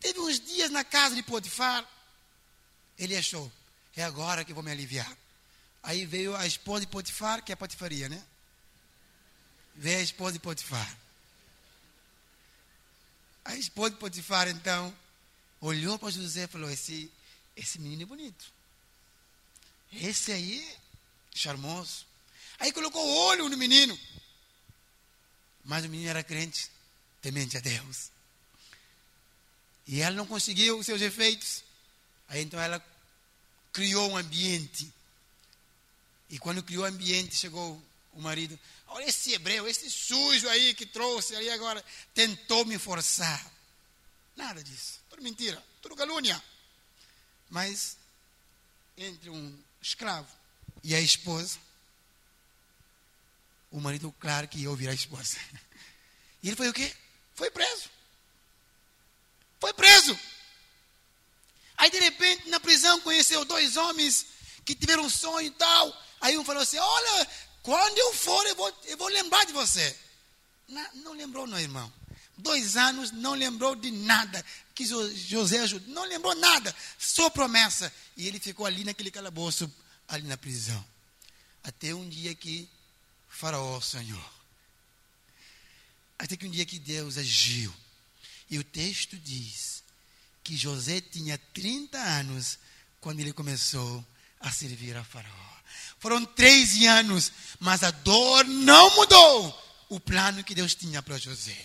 Teve 0.00 0.20
uns 0.20 0.40
dias 0.40 0.70
na 0.70 0.82
casa 0.82 1.14
de 1.14 1.22
Potifar. 1.22 1.88
Ele 2.98 3.16
achou, 3.16 3.50
é 3.96 4.02
agora 4.02 4.44
que 4.44 4.52
vou 4.52 4.62
me 4.62 4.70
aliviar. 4.70 5.16
Aí 5.82 6.06
veio 6.06 6.34
a 6.34 6.46
esposa 6.46 6.80
de 6.80 6.86
Potifar, 6.86 7.44
que 7.44 7.52
é 7.52 7.56
Potifaria, 7.56 8.08
né? 8.08 8.22
Veio 9.74 9.98
a 9.98 10.02
esposa 10.02 10.32
de 10.32 10.38
Potifar. 10.38 11.03
A 13.44 13.54
esposa 13.56 13.90
de 13.90 13.96
Potifar, 13.96 14.48
então, 14.48 14.94
olhou 15.60 15.98
para 15.98 16.10
José 16.10 16.44
e 16.44 16.48
falou: 16.48 16.70
esse, 16.70 17.10
esse 17.56 17.78
menino 17.78 18.02
é 18.02 18.06
bonito. 18.06 18.52
Esse 19.92 20.32
aí, 20.32 20.76
charmoso. 21.34 22.06
Aí 22.58 22.72
colocou 22.72 23.06
olho 23.26 23.48
no 23.48 23.56
menino. 23.56 23.98
Mas 25.64 25.84
o 25.84 25.88
menino 25.88 26.10
era 26.10 26.22
crente, 26.22 26.70
temente 27.20 27.56
a 27.56 27.60
Deus. 27.60 28.10
E 29.86 30.00
ela 30.00 30.16
não 30.16 30.26
conseguiu 30.26 30.78
os 30.78 30.86
seus 30.86 31.00
efeitos. 31.00 31.62
Aí 32.28 32.42
então 32.42 32.60
ela 32.60 32.84
criou 33.72 34.10
um 34.10 34.16
ambiente. 34.16 34.90
E 36.30 36.38
quando 36.38 36.62
criou 36.62 36.84
o 36.84 36.86
ambiente, 36.86 37.34
chegou 37.36 37.80
o 38.14 38.20
marido. 38.20 38.58
Olha 38.88 39.04
esse 39.04 39.32
hebreu, 39.32 39.66
esse 39.68 39.90
sujo 39.90 40.48
aí 40.48 40.74
que 40.74 40.86
trouxe 40.86 41.34
aí 41.36 41.50
agora, 41.50 41.84
tentou 42.14 42.64
me 42.64 42.78
forçar. 42.78 43.44
Nada 44.36 44.62
disso. 44.62 45.00
Tudo 45.10 45.22
mentira, 45.22 45.62
tudo 45.80 45.96
calúnia. 45.96 46.42
Mas 47.50 47.96
entre 48.96 49.30
um 49.30 49.58
escravo. 49.80 50.28
E 50.82 50.94
a 50.94 51.00
esposa, 51.00 51.58
o 53.70 53.80
marido, 53.80 54.14
claro 54.20 54.46
que 54.46 54.58
ia 54.58 54.70
ouvir 54.70 54.88
a 54.88 54.94
esposa. 54.94 55.38
E 56.42 56.48
ele 56.48 56.56
foi 56.56 56.68
o 56.68 56.74
quê? 56.74 56.94
Foi 57.34 57.50
preso. 57.50 57.88
Foi 59.58 59.72
preso. 59.72 60.18
Aí, 61.74 61.90
de 61.90 61.98
repente, 61.98 62.50
na 62.50 62.60
prisão, 62.60 63.00
conheceu 63.00 63.46
dois 63.46 63.78
homens 63.78 64.26
que 64.62 64.74
tiveram 64.74 65.04
um 65.04 65.08
sonho 65.08 65.46
e 65.46 65.50
tal. 65.52 66.04
Aí 66.20 66.36
um 66.36 66.44
falou 66.44 66.62
assim: 66.62 66.76
Olha, 66.76 67.28
quando 67.64 67.98
eu 67.98 68.12
for, 68.12 68.46
eu 68.46 68.54
vou, 68.56 68.78
eu 68.84 68.96
vou 68.98 69.08
lembrar 69.08 69.42
de 69.46 69.54
você. 69.54 69.96
Não, 70.68 70.94
não 70.96 71.12
lembrou, 71.14 71.46
não, 71.46 71.58
irmão. 71.58 71.90
Dois 72.36 72.76
anos, 72.76 73.10
não 73.10 73.32
lembrou 73.32 73.74
de 73.74 73.90
nada 73.90 74.44
que 74.74 74.84
José 74.84 75.60
ajudou. 75.60 75.94
Não 75.94 76.04
lembrou 76.04 76.34
nada, 76.34 76.76
só 76.98 77.30
promessa. 77.30 77.90
E 78.18 78.28
ele 78.28 78.38
ficou 78.38 78.66
ali 78.66 78.84
naquele 78.84 79.10
calabouço 79.10 79.72
ali 80.06 80.28
na 80.28 80.36
prisão. 80.36 80.84
Até 81.62 81.94
um 81.94 82.06
dia 82.06 82.34
que 82.34 82.68
Faraó 83.30 83.80
sonhou. 83.80 84.30
Até 86.18 86.36
que 86.36 86.46
um 86.46 86.50
dia 86.50 86.66
que 86.66 86.78
Deus 86.78 87.16
agiu. 87.16 87.74
E 88.50 88.58
o 88.58 88.64
texto 88.64 89.16
diz 89.16 89.82
que 90.42 90.54
José 90.54 91.00
tinha 91.00 91.38
30 91.54 91.96
anos 91.96 92.58
quando 93.00 93.20
ele 93.20 93.32
começou 93.32 94.04
a 94.38 94.52
servir 94.52 94.94
a 94.98 95.02
Faraó. 95.02 95.53
Foram 96.04 96.22
13 96.22 96.86
anos, 96.86 97.32
mas 97.58 97.82
a 97.82 97.90
dor 97.90 98.44
não 98.44 98.94
mudou 98.94 99.64
o 99.88 99.98
plano 99.98 100.44
que 100.44 100.54
Deus 100.54 100.74
tinha 100.74 101.02
para 101.02 101.16
José. 101.16 101.56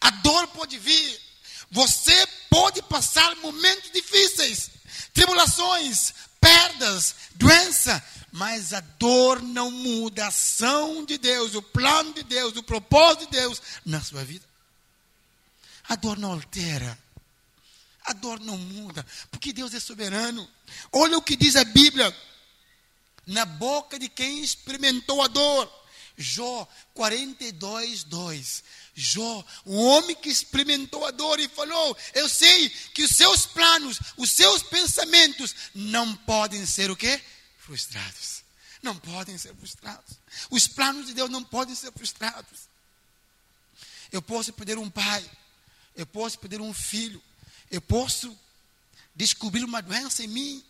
A 0.00 0.10
dor 0.10 0.46
pode 0.46 0.78
vir, 0.78 1.20
você 1.68 2.24
pode 2.48 2.80
passar 2.82 3.34
momentos 3.38 3.90
difíceis, 3.90 4.70
tribulações, 5.12 6.14
perdas, 6.40 7.16
doença, 7.34 8.00
mas 8.30 8.72
a 8.72 8.78
dor 8.78 9.42
não 9.42 9.72
muda 9.72 10.26
a 10.26 10.28
ação 10.28 11.04
de 11.04 11.18
Deus, 11.18 11.56
o 11.56 11.60
plano 11.60 12.14
de 12.14 12.22
Deus, 12.22 12.56
o 12.56 12.62
propósito 12.62 13.24
de 13.24 13.38
Deus 13.38 13.60
na 13.84 14.00
sua 14.00 14.24
vida. 14.24 14.46
A 15.88 15.96
dor 15.96 16.16
não 16.16 16.30
altera. 16.30 16.96
A 18.04 18.12
dor 18.12 18.38
não 18.38 18.56
muda, 18.56 19.04
porque 19.32 19.52
Deus 19.52 19.74
é 19.74 19.80
soberano. 19.80 20.48
Olha 20.92 21.18
o 21.18 21.22
que 21.22 21.34
diz 21.34 21.56
a 21.56 21.64
Bíblia 21.64 22.16
na 23.28 23.44
boca 23.44 23.98
de 23.98 24.08
quem 24.08 24.42
experimentou 24.42 25.22
a 25.22 25.28
dor. 25.28 25.70
Jó 26.16 26.66
42, 26.94 28.02
2. 28.04 28.64
Jó, 28.94 29.44
o 29.64 29.76
homem 29.76 30.16
que 30.16 30.28
experimentou 30.28 31.06
a 31.06 31.12
dor 31.12 31.38
e 31.38 31.46
falou: 31.46 31.96
Eu 32.14 32.28
sei 32.28 32.68
que 32.92 33.04
os 33.04 33.12
seus 33.12 33.46
planos, 33.46 34.00
os 34.16 34.30
seus 34.30 34.62
pensamentos 34.62 35.54
não 35.72 36.16
podem 36.16 36.66
ser 36.66 36.90
o 36.90 36.96
quê? 36.96 37.22
Frustrados. 37.58 38.42
Não 38.82 38.96
podem 38.96 39.36
ser 39.38 39.54
frustrados. 39.54 40.16
Os 40.50 40.66
planos 40.66 41.06
de 41.06 41.14
Deus 41.14 41.30
não 41.30 41.44
podem 41.44 41.74
ser 41.74 41.92
frustrados. 41.92 42.68
Eu 44.10 44.22
posso 44.22 44.52
perder 44.52 44.78
um 44.78 44.88
pai, 44.88 45.24
eu 45.94 46.06
posso 46.06 46.38
perder 46.38 46.60
um 46.60 46.72
filho, 46.72 47.22
eu 47.70 47.80
posso 47.80 48.36
descobrir 49.14 49.64
uma 49.64 49.82
doença 49.82 50.24
em 50.24 50.28
mim, 50.28 50.64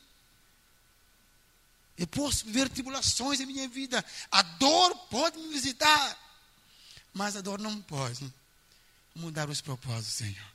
eu 1.98 2.06
posso 2.06 2.44
viver 2.44 2.68
tribulações 2.68 3.40
em 3.40 3.46
minha 3.46 3.68
vida. 3.68 4.04
A 4.30 4.40
dor 4.40 4.94
pode 5.11 5.37
me 5.37 5.48
visitar. 5.48 6.16
Mas 7.12 7.34
a 7.34 7.40
dor 7.40 7.58
não 7.58 7.82
pode 7.82 8.32
mudar 9.16 9.50
os 9.50 9.61
propósitos, 9.61 10.14
Senhor. 10.14 10.48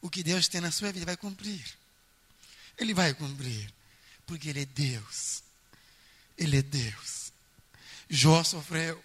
O 0.00 0.10
que 0.10 0.24
Deus 0.24 0.48
tem 0.48 0.60
na 0.60 0.72
sua 0.72 0.90
vida 0.90 1.06
vai 1.06 1.16
cumprir. 1.16 1.64
Ele 2.76 2.92
vai 2.92 3.14
cumprir. 3.14 3.72
Porque 4.26 4.48
Ele 4.48 4.62
é 4.62 4.66
Deus. 4.66 5.44
Ele 6.36 6.58
é 6.58 6.62
Deus. 6.62 7.32
Jó 8.10 8.42
sofreu. 8.42 9.02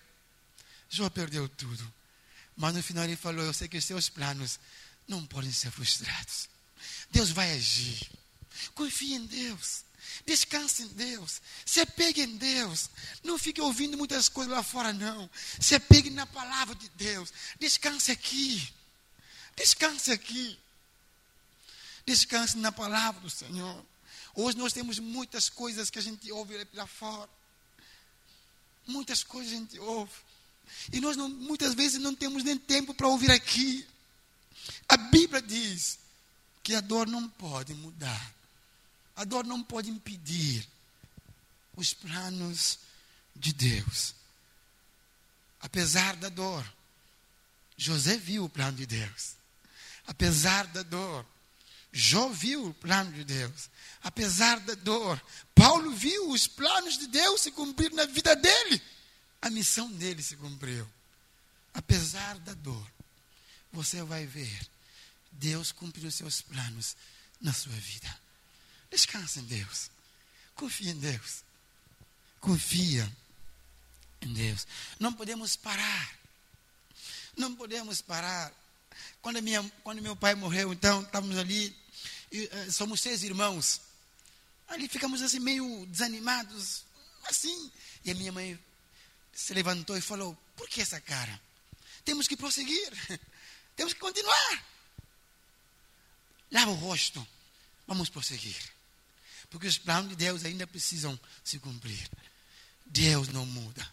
Jó 0.89 1.07
perdeu 1.07 1.47
tudo. 1.47 1.93
Mas 2.57 2.73
no 2.73 2.81
final 2.81 3.03
ele 3.03 3.15
falou: 3.15 3.45
Eu 3.45 3.53
sei 3.53 3.67
que 3.67 3.77
os 3.77 3.85
seus 3.85 4.09
planos 4.09 4.59
não 5.07 5.25
podem 5.25 5.51
ser 5.51 5.69
frustrados. 5.69 6.49
Deus 7.11 7.29
vai 7.29 7.53
agir. 7.53 8.09
Confie 8.73 9.13
em 9.13 9.25
Deus. 9.27 9.83
Descanse 10.25 10.83
em 10.83 10.87
Deus. 10.87 11.41
Se 11.65 11.79
apegue 11.79 12.21
em 12.21 12.37
Deus. 12.37 12.89
Não 13.23 13.37
fique 13.37 13.61
ouvindo 13.61 13.97
muitas 13.97 14.29
coisas 14.29 14.53
lá 14.53 14.63
fora, 14.63 14.93
não. 14.93 15.29
Se 15.59 15.75
apegue 15.75 16.09
na 16.09 16.25
palavra 16.25 16.75
de 16.75 16.89
Deus. 16.89 17.31
Descanse 17.59 18.11
aqui. 18.11 18.71
Descanse 19.55 20.11
aqui. 20.11 20.57
Descanse 22.05 22.57
na 22.57 22.71
palavra 22.71 23.21
do 23.21 23.29
Senhor. 23.29 23.85
Hoje 24.35 24.57
nós 24.57 24.73
temos 24.73 24.99
muitas 24.99 25.49
coisas 25.49 25.89
que 25.89 25.99
a 25.99 26.01
gente 26.01 26.31
ouve 26.31 26.67
lá 26.73 26.87
fora. 26.87 27.29
Muitas 28.87 29.23
coisas 29.23 29.51
a 29.51 29.55
gente 29.55 29.79
ouve. 29.79 30.13
E 30.91 30.99
nós 30.99 31.17
não, 31.17 31.29
muitas 31.29 31.73
vezes 31.73 31.99
não 31.99 32.15
temos 32.15 32.43
nem 32.43 32.57
tempo 32.57 32.93
para 32.93 33.07
ouvir 33.07 33.31
aqui. 33.31 33.85
A 34.87 34.97
Bíblia 34.97 35.41
diz 35.41 35.99
que 36.63 36.75
a 36.75 36.81
dor 36.81 37.07
não 37.07 37.27
pode 37.27 37.73
mudar 37.73 38.38
a 39.19 39.25
dor 39.25 39.45
não 39.45 39.61
pode 39.61 39.89
impedir 39.89 40.65
os 41.75 41.93
planos 41.93 42.79
de 43.35 43.51
Deus. 43.51 44.15
Apesar 45.59 46.15
da 46.15 46.29
dor, 46.29 46.65
José 47.75 48.15
viu 48.15 48.45
o 48.45 48.49
plano 48.49 48.77
de 48.77 48.85
Deus. 48.85 49.35
Apesar 50.07 50.67
da 50.67 50.83
dor, 50.83 51.25
Jó 51.91 52.29
viu 52.29 52.67
o 52.67 52.73
plano 52.73 53.11
de 53.11 53.25
Deus. 53.25 53.69
Apesar 54.01 54.57
da 54.61 54.73
dor, 54.75 55.21
Paulo 55.53 55.91
viu 55.91 56.29
os 56.29 56.47
planos 56.47 56.97
de 56.97 57.07
Deus 57.07 57.41
se 57.41 57.51
cumprir 57.51 57.91
na 57.91 58.05
vida 58.05 58.33
dele. 58.37 58.81
A 59.41 59.49
missão 59.49 59.91
dele 59.91 60.23
se 60.23 60.37
cumpriu. 60.37 60.89
Apesar 61.73 62.39
da 62.39 62.53
dor, 62.53 62.89
você 63.69 64.01
vai 64.01 64.25
ver 64.25 64.65
Deus 65.29 65.73
cumprir 65.73 66.05
os 66.07 66.15
seus 66.15 66.39
planos 66.39 66.95
na 67.41 67.51
sua 67.51 67.73
vida. 67.73 68.28
Descansa 68.89 69.39
em 69.39 69.43
Deus. 69.43 69.91
Confia 70.55 70.91
em 70.91 70.99
Deus. 70.99 71.43
Confia 72.39 73.11
em 74.21 74.33
Deus. 74.33 74.67
Não 74.99 75.13
podemos 75.13 75.55
parar. 75.55 76.17
Não 77.37 77.55
podemos 77.55 78.01
parar. 78.01 78.51
Quando, 79.21 79.41
minha, 79.41 79.63
quando 79.83 80.01
meu 80.01 80.15
pai 80.15 80.35
morreu, 80.35 80.73
então, 80.73 81.01
estávamos 81.01 81.37
ali, 81.37 81.75
e, 82.31 82.45
uh, 82.45 82.71
somos 82.71 83.01
seis 83.01 83.23
irmãos. 83.23 83.81
Ali 84.67 84.87
ficamos 84.87 85.21
assim, 85.21 85.39
meio 85.39 85.85
desanimados, 85.87 86.83
assim. 87.25 87.71
E 88.03 88.11
a 88.11 88.15
minha 88.15 88.31
mãe 88.31 88.59
se 89.33 89.53
levantou 89.53 89.97
e 89.97 90.01
falou: 90.01 90.37
Por 90.55 90.67
que 90.69 90.81
essa 90.81 90.99
cara? 91.01 91.39
Temos 92.05 92.27
que 92.27 92.37
prosseguir, 92.37 92.91
temos 93.75 93.93
que 93.93 93.99
continuar. 93.99 94.65
Lava 96.51 96.71
o 96.71 96.75
rosto, 96.75 97.25
vamos 97.87 98.09
prosseguir. 98.09 98.78
Porque 99.49 99.67
os 99.67 99.77
planos 99.77 100.09
de 100.09 100.15
Deus 100.15 100.45
ainda 100.45 100.67
precisam 100.67 101.19
se 101.43 101.59
cumprir. 101.59 102.09
Deus 102.85 103.29
não 103.29 103.45
muda. 103.45 103.87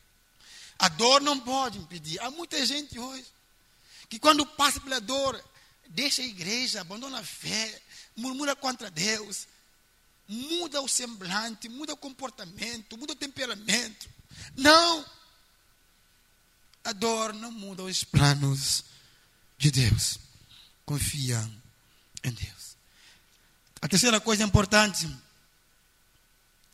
A 0.79 0.89
dor 0.89 1.21
não 1.21 1.39
pode 1.41 1.79
impedir. 1.79 2.21
Há 2.21 2.31
muita 2.31 2.65
gente 2.67 2.99
hoje 2.99 3.27
que, 4.09 4.19
quando 4.19 4.45
passa 4.45 4.81
pela 4.81 5.01
dor, 5.01 5.43
deixa 5.89 6.23
a 6.23 6.27
igreja, 6.27 6.81
abandona 6.81 7.21
a 7.21 7.25
fé, 7.25 7.83
murmura 8.15 8.55
contra 8.55 8.91
Deus, 8.91 9.47
muda 10.29 10.81
o 10.83 10.89
semblante, 10.89 11.69
muda 11.69 11.95
o 11.95 11.97
comportamento, 11.97 12.97
muda 12.99 13.13
o 13.13 13.17
temperamento. 13.17 14.09
Não! 14.57 15.05
A 16.85 16.93
dor 16.93 17.33
não 17.33 17.51
muda 17.51 17.83
os 17.83 18.05
planos 18.05 18.85
de 19.59 19.71
Deus. 19.71 20.19
Confia 20.85 21.39
em 22.23 22.31
Deus. 22.31 22.77
A 23.81 23.89
terceira 23.89 24.21
coisa 24.21 24.45
importante 24.45 25.09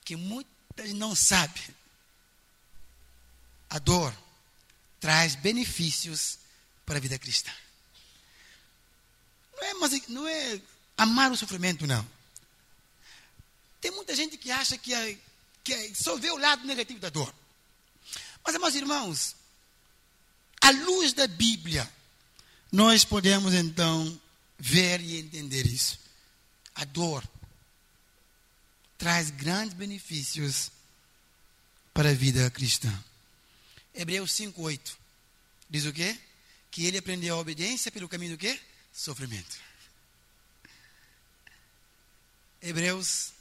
que 0.05 0.17
muitas 0.17 0.93
não 0.95 1.15
sabem. 1.15 1.63
A 3.71 3.79
dor 3.79 4.15
traz 5.01 5.35
benefícios 5.35 6.39
para 6.85 6.99
a 6.99 7.01
vida 7.01 7.19
cristã. 7.19 7.53
Não 9.57 9.65
é, 9.65 9.75
mas, 9.75 10.09
não 10.09 10.29
é 10.29 10.61
amar 10.97 11.31
o 11.33 11.37
sofrimento, 11.37 11.87
não. 11.87 12.07
Tem 13.81 13.91
muita 13.91 14.15
gente 14.15 14.37
que 14.37 14.51
acha 14.51 14.79
que, 14.79 14.95
é, 14.95 15.19
que 15.65 15.73
é, 15.73 15.95
só 15.95 16.17
vê 16.17 16.31
o 16.31 16.37
lado 16.37 16.65
negativo 16.65 17.01
da 17.01 17.09
dor. 17.09 17.35
Mas, 18.45 18.57
meus 18.57 18.75
irmãos, 18.75 19.37
à 20.61 20.71
luz 20.71 21.13
da 21.13 21.27
Bíblia, 21.27 21.91
nós 22.71 23.05
podemos 23.05 23.55
então 23.55 24.21
ver 24.59 25.01
e 25.01 25.19
entender 25.19 25.67
isso. 25.67 25.99
A 26.75 26.85
dor 26.85 27.25
traz 29.03 29.31
grandes 29.31 29.75
benefícios 29.75 30.71
para 31.93 32.11
a 32.11 32.15
vida 32.15 32.49
cristã. 32.53 32.89
Hebreus 33.93 34.31
5:8 34.31 34.97
diz 35.69 35.87
o 35.87 35.93
quê? 35.93 36.17
Que 36.71 36.87
ele 36.87 36.99
aprendeu 36.99 37.35
a 37.35 37.39
obediência 37.41 37.91
pelo 37.91 38.09
caminho 38.09 38.37
do 38.37 38.39
quê? 38.39 38.61
Sofrimento. 38.93 39.59
Hebreus, 42.63 43.33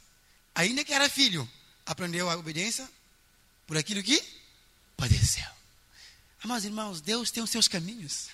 ainda 0.52 0.84
que 0.84 0.92
era 0.92 1.08
filho, 1.08 1.48
aprendeu 1.86 2.28
a 2.28 2.34
obediência 2.34 2.90
por 3.64 3.76
aquilo 3.76 4.02
que 4.02 4.20
padeceu. 4.96 5.48
Amados 6.42 6.64
irmãos, 6.64 7.00
Deus 7.00 7.30
tem 7.30 7.40
os 7.40 7.50
seus 7.50 7.68
caminhos. 7.68 8.30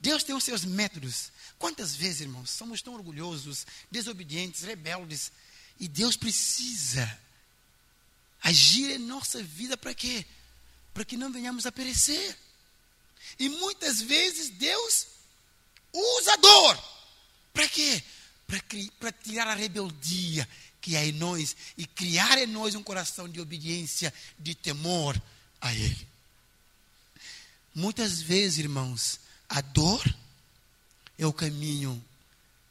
Deus 0.00 0.24
tem 0.24 0.34
os 0.34 0.42
seus 0.42 0.64
métodos. 0.64 1.30
Quantas 1.60 1.94
vezes, 1.94 2.22
irmãos, 2.22 2.50
somos 2.50 2.82
tão 2.82 2.94
orgulhosos, 2.94 3.64
desobedientes, 3.88 4.62
rebeldes, 4.62 5.30
e 5.78 5.86
Deus 5.86 6.16
precisa 6.16 7.18
agir 8.42 8.90
em 8.90 8.98
nossa 8.98 9.42
vida 9.42 9.76
para 9.76 9.94
quê? 9.94 10.24
Para 10.92 11.04
que 11.04 11.16
não 11.16 11.32
venhamos 11.32 11.66
a 11.66 11.72
perecer. 11.72 12.36
E 13.38 13.48
muitas 13.48 14.00
vezes 14.00 14.50
Deus 14.50 15.06
usa 15.92 16.32
a 16.32 16.36
dor. 16.36 16.84
Para 17.52 17.68
quê? 17.68 18.02
Para 18.98 19.12
tirar 19.12 19.48
a 19.48 19.54
rebeldia 19.54 20.48
que 20.80 20.96
há 20.96 21.04
em 21.04 21.12
nós 21.12 21.56
e 21.76 21.86
criar 21.86 22.38
em 22.38 22.46
nós 22.46 22.74
um 22.74 22.82
coração 22.82 23.28
de 23.28 23.40
obediência, 23.40 24.12
de 24.38 24.54
temor 24.54 25.20
a 25.60 25.74
Ele. 25.74 26.08
Muitas 27.74 28.20
vezes, 28.20 28.58
irmãos, 28.58 29.20
a 29.48 29.60
dor 29.60 30.02
é 31.18 31.26
o 31.26 31.32
caminho 31.32 32.02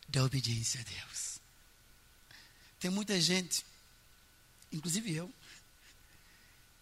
da 0.10 0.24
obediência 0.24 0.82
a 0.82 0.84
Deus. 0.84 1.27
Tem 2.80 2.92
muita 2.92 3.20
gente, 3.20 3.66
inclusive 4.72 5.13
eu, 5.13 5.34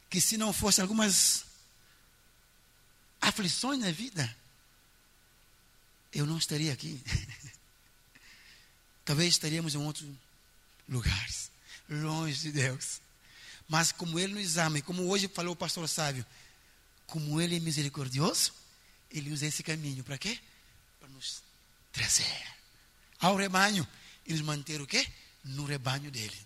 que 0.10 0.20
se 0.20 0.38
não 0.38 0.52
fosse 0.52 0.82
algumas 0.82 1.46
aflições 3.22 3.80
na 3.80 3.92
vida, 3.92 4.36
eu 6.14 6.26
não 6.26 6.38
estaria 6.38 6.72
aqui. 6.72 7.02
Talvez 9.04 9.34
estaríamos 9.34 9.76
em 9.76 9.78
outros 9.78 10.10
lugares, 10.88 11.52
longe 11.90 12.40
de 12.40 12.52
Deus. 12.52 13.02
Mas 13.68 13.92
como 13.92 14.20
Ele 14.20 14.34
nos 14.34 14.58
ama, 14.58 14.78
e 14.80 14.82
como 14.82 15.10
hoje 15.10 15.28
falou 15.28 15.54
o 15.54 15.58
pastor 15.58 15.88
Sávio, 15.88 16.26
como 17.08 17.42
Ele 17.42 17.58
é 17.58 17.60
misericordioso, 17.60 18.54
Ele 19.12 19.32
usa 19.32 19.46
esse 19.46 19.64
caminho 19.64 20.04
para 20.04 20.18
quê? 20.18 20.40
Para 21.00 21.10
nos 21.10 21.42
trazer 21.92 22.56
ao 23.20 23.36
rebanho 23.36 23.88
e 24.26 24.34
nos 24.34 24.42
manter 24.42 24.82
o 24.82 24.88
quê? 24.88 25.08
No 25.46 25.66
rebanho 25.66 26.12
dele. 26.12 26.46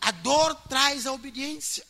A 0.00 0.10
dor 0.10 0.54
traz 0.68 1.06
a 1.06 1.12
obediência. 1.12 1.86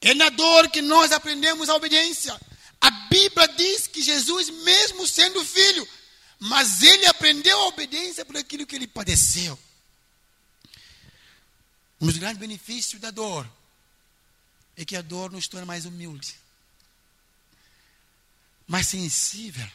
É 0.00 0.14
na 0.14 0.28
dor 0.28 0.70
que 0.70 0.80
nós 0.80 1.12
aprendemos 1.12 1.68
a 1.68 1.74
obediência. 1.74 2.38
A 2.80 2.90
Bíblia 2.90 3.48
diz 3.48 3.86
que 3.86 4.02
Jesus, 4.02 4.48
mesmo 4.50 5.06
sendo 5.06 5.44
filho, 5.44 5.86
mas 6.38 6.82
ele 6.82 7.06
aprendeu 7.06 7.58
a 7.60 7.66
obediência 7.66 8.24
por 8.24 8.36
aquilo 8.36 8.66
que 8.66 8.76
ele 8.76 8.86
padeceu. 8.86 9.58
Um 12.00 12.06
dos 12.06 12.18
grandes 12.18 12.38
benefícios 12.38 13.00
da 13.00 13.10
dor 13.10 13.50
é 14.76 14.84
que 14.84 14.94
a 14.94 15.02
dor 15.02 15.32
nos 15.32 15.48
torna 15.48 15.66
mais 15.66 15.86
humilde, 15.86 16.36
mais 18.66 18.86
sensível 18.86 19.68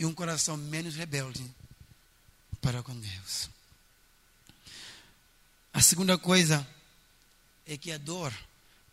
e 0.00 0.06
um 0.06 0.14
coração 0.14 0.56
menos 0.56 0.94
rebelde 0.94 1.44
para 2.62 2.82
com 2.82 2.98
Deus. 2.98 3.50
A 5.74 5.82
segunda 5.82 6.16
coisa 6.16 6.66
é 7.66 7.76
que 7.76 7.92
a 7.92 7.98
dor 7.98 8.32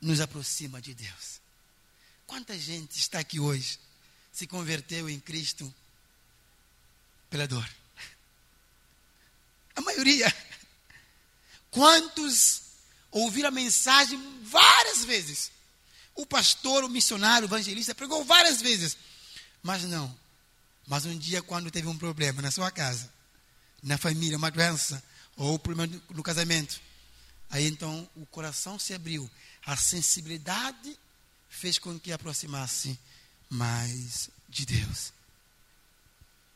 nos 0.01 0.19
aproxima 0.19 0.81
de 0.81 0.93
Deus. 0.93 1.39
Quanta 2.25 2.59
gente 2.59 2.99
está 2.99 3.19
aqui 3.19 3.39
hoje 3.39 3.79
se 4.33 4.45
converteu 4.45 5.09
em 5.09 5.17
Cristo 5.17 5.73
pela 7.29 7.47
dor? 7.47 7.67
A 9.77 9.79
maioria. 9.79 10.27
Quantos 11.71 12.63
ouviram 13.11 13.47
a 13.47 13.51
mensagem 13.51 14.43
várias 14.43 15.05
vezes? 15.05 15.53
O 16.13 16.25
pastor, 16.25 16.83
o 16.83 16.89
missionário, 16.89 17.47
o 17.47 17.49
evangelista 17.49 17.95
pregou 17.95 18.25
várias 18.25 18.61
vezes, 18.61 18.97
mas 19.63 19.83
não. 19.83 20.26
Mas 20.87 21.05
um 21.05 21.17
dia, 21.17 21.41
quando 21.41 21.69
teve 21.69 21.87
um 21.87 21.97
problema 21.97 22.41
na 22.41 22.49
sua 22.49 22.71
casa, 22.71 23.11
na 23.83 23.97
família, 23.97 24.37
uma 24.37 24.49
doença, 24.49 25.03
ou 25.35 25.59
problema 25.59 26.01
no 26.09 26.23
casamento, 26.23 26.79
aí 27.49 27.67
então 27.67 28.09
o 28.15 28.25
coração 28.25 28.79
se 28.79 28.93
abriu, 28.93 29.29
a 29.65 29.75
sensibilidade 29.75 30.97
fez 31.49 31.77
com 31.77 31.99
que 31.99 32.11
aproximasse 32.13 32.97
mais 33.49 34.29
de 34.47 34.65
Deus. 34.65 35.11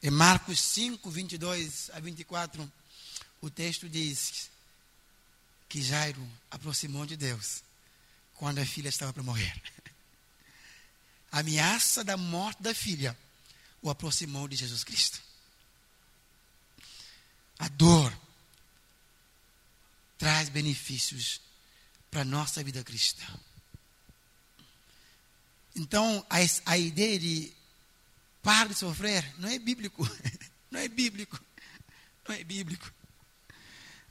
Em 0.02 0.10
Marcos 0.10 0.60
5, 0.62 1.12
22 1.12 1.92
a 1.94 2.00
24, 2.00 2.72
o 3.42 3.50
texto 3.50 3.88
diz 3.90 4.50
que 5.68 5.82
Jairo 5.82 6.26
aproximou 6.50 7.06
de 7.06 7.18
Deus 7.18 7.64
quando 8.36 8.60
a 8.60 8.66
filha 8.66 8.90
estava 8.90 9.12
para 9.14 9.24
morrer. 9.24 9.54
A 11.32 11.40
ameaça 11.40 12.04
da 12.04 12.18
morte 12.18 12.62
da 12.62 12.74
filha 12.74 13.18
o 13.82 13.90
aproximou 13.90 14.48
de 14.48 14.56
Jesus 14.56 14.84
Cristo. 14.84 15.22
A 17.58 17.68
dor 17.68 18.16
traz 20.18 20.50
benefícios 20.50 21.42
para 22.10 22.22
a 22.22 22.26
nossa 22.26 22.64
vida 22.64 22.84
cristã. 22.84 23.26
Então, 25.76 26.26
a, 26.30 26.38
a 26.66 26.78
ideia 26.78 27.18
de 27.18 27.52
parar 28.42 28.68
de 28.68 28.76
sofrer 28.76 29.34
não 29.40 29.50
é 29.50 29.58
bíblico. 29.58 30.08
Não 30.72 30.80
é 30.80 30.88
bíblico. 30.88 31.38
Não 32.26 32.34
é 32.34 32.46
bíblico. 32.46 32.94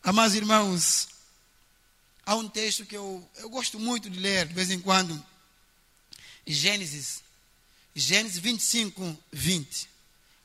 Amados 0.03 0.35
irmãos, 0.35 1.09
há 2.27 2.35
um 2.35 2.47
texto 2.47 2.85
que 2.85 2.95
eu, 2.95 3.27
eu 3.37 3.49
gosto 3.49 3.81
muito 3.81 4.11
de 4.11 4.21
ler 4.21 4.47
de 4.47 4.53
vez 4.53 4.71
em 4.71 4.79
quando. 4.79 5.25
Gênesis. 6.47 7.23
Gênesis 7.95 8.39
25, 8.39 9.19
20. 9.33 9.89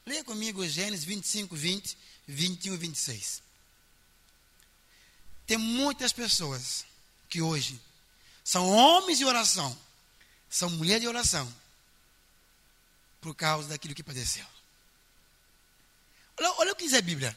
Leia 0.06 0.24
comigo 0.24 0.68
Gênesis 0.68 1.06
25, 1.06 1.56
20, 1.56 1.98
21 2.28 2.74
e 2.74 2.78
26. 2.78 3.42
Tem 5.46 5.58
muitas 5.58 6.12
pessoas 6.12 6.86
que 7.30 7.42
hoje 7.42 7.80
são 8.44 8.68
homens 8.70 9.18
de 9.18 9.26
oração, 9.26 9.78
são 10.50 10.70
mulheres 10.70 11.02
de 11.02 11.08
oração, 11.08 11.52
por 13.22 13.36
causa 13.36 13.70
daquilo 13.70 13.96
que 13.96 14.04
padeceu. 14.04 14.46
Olha, 16.38 16.54
olha 16.58 16.74
o 16.74 16.76
que 16.76 16.86
diz 16.86 16.94
a 16.94 17.02
Bíblia. 17.02 17.36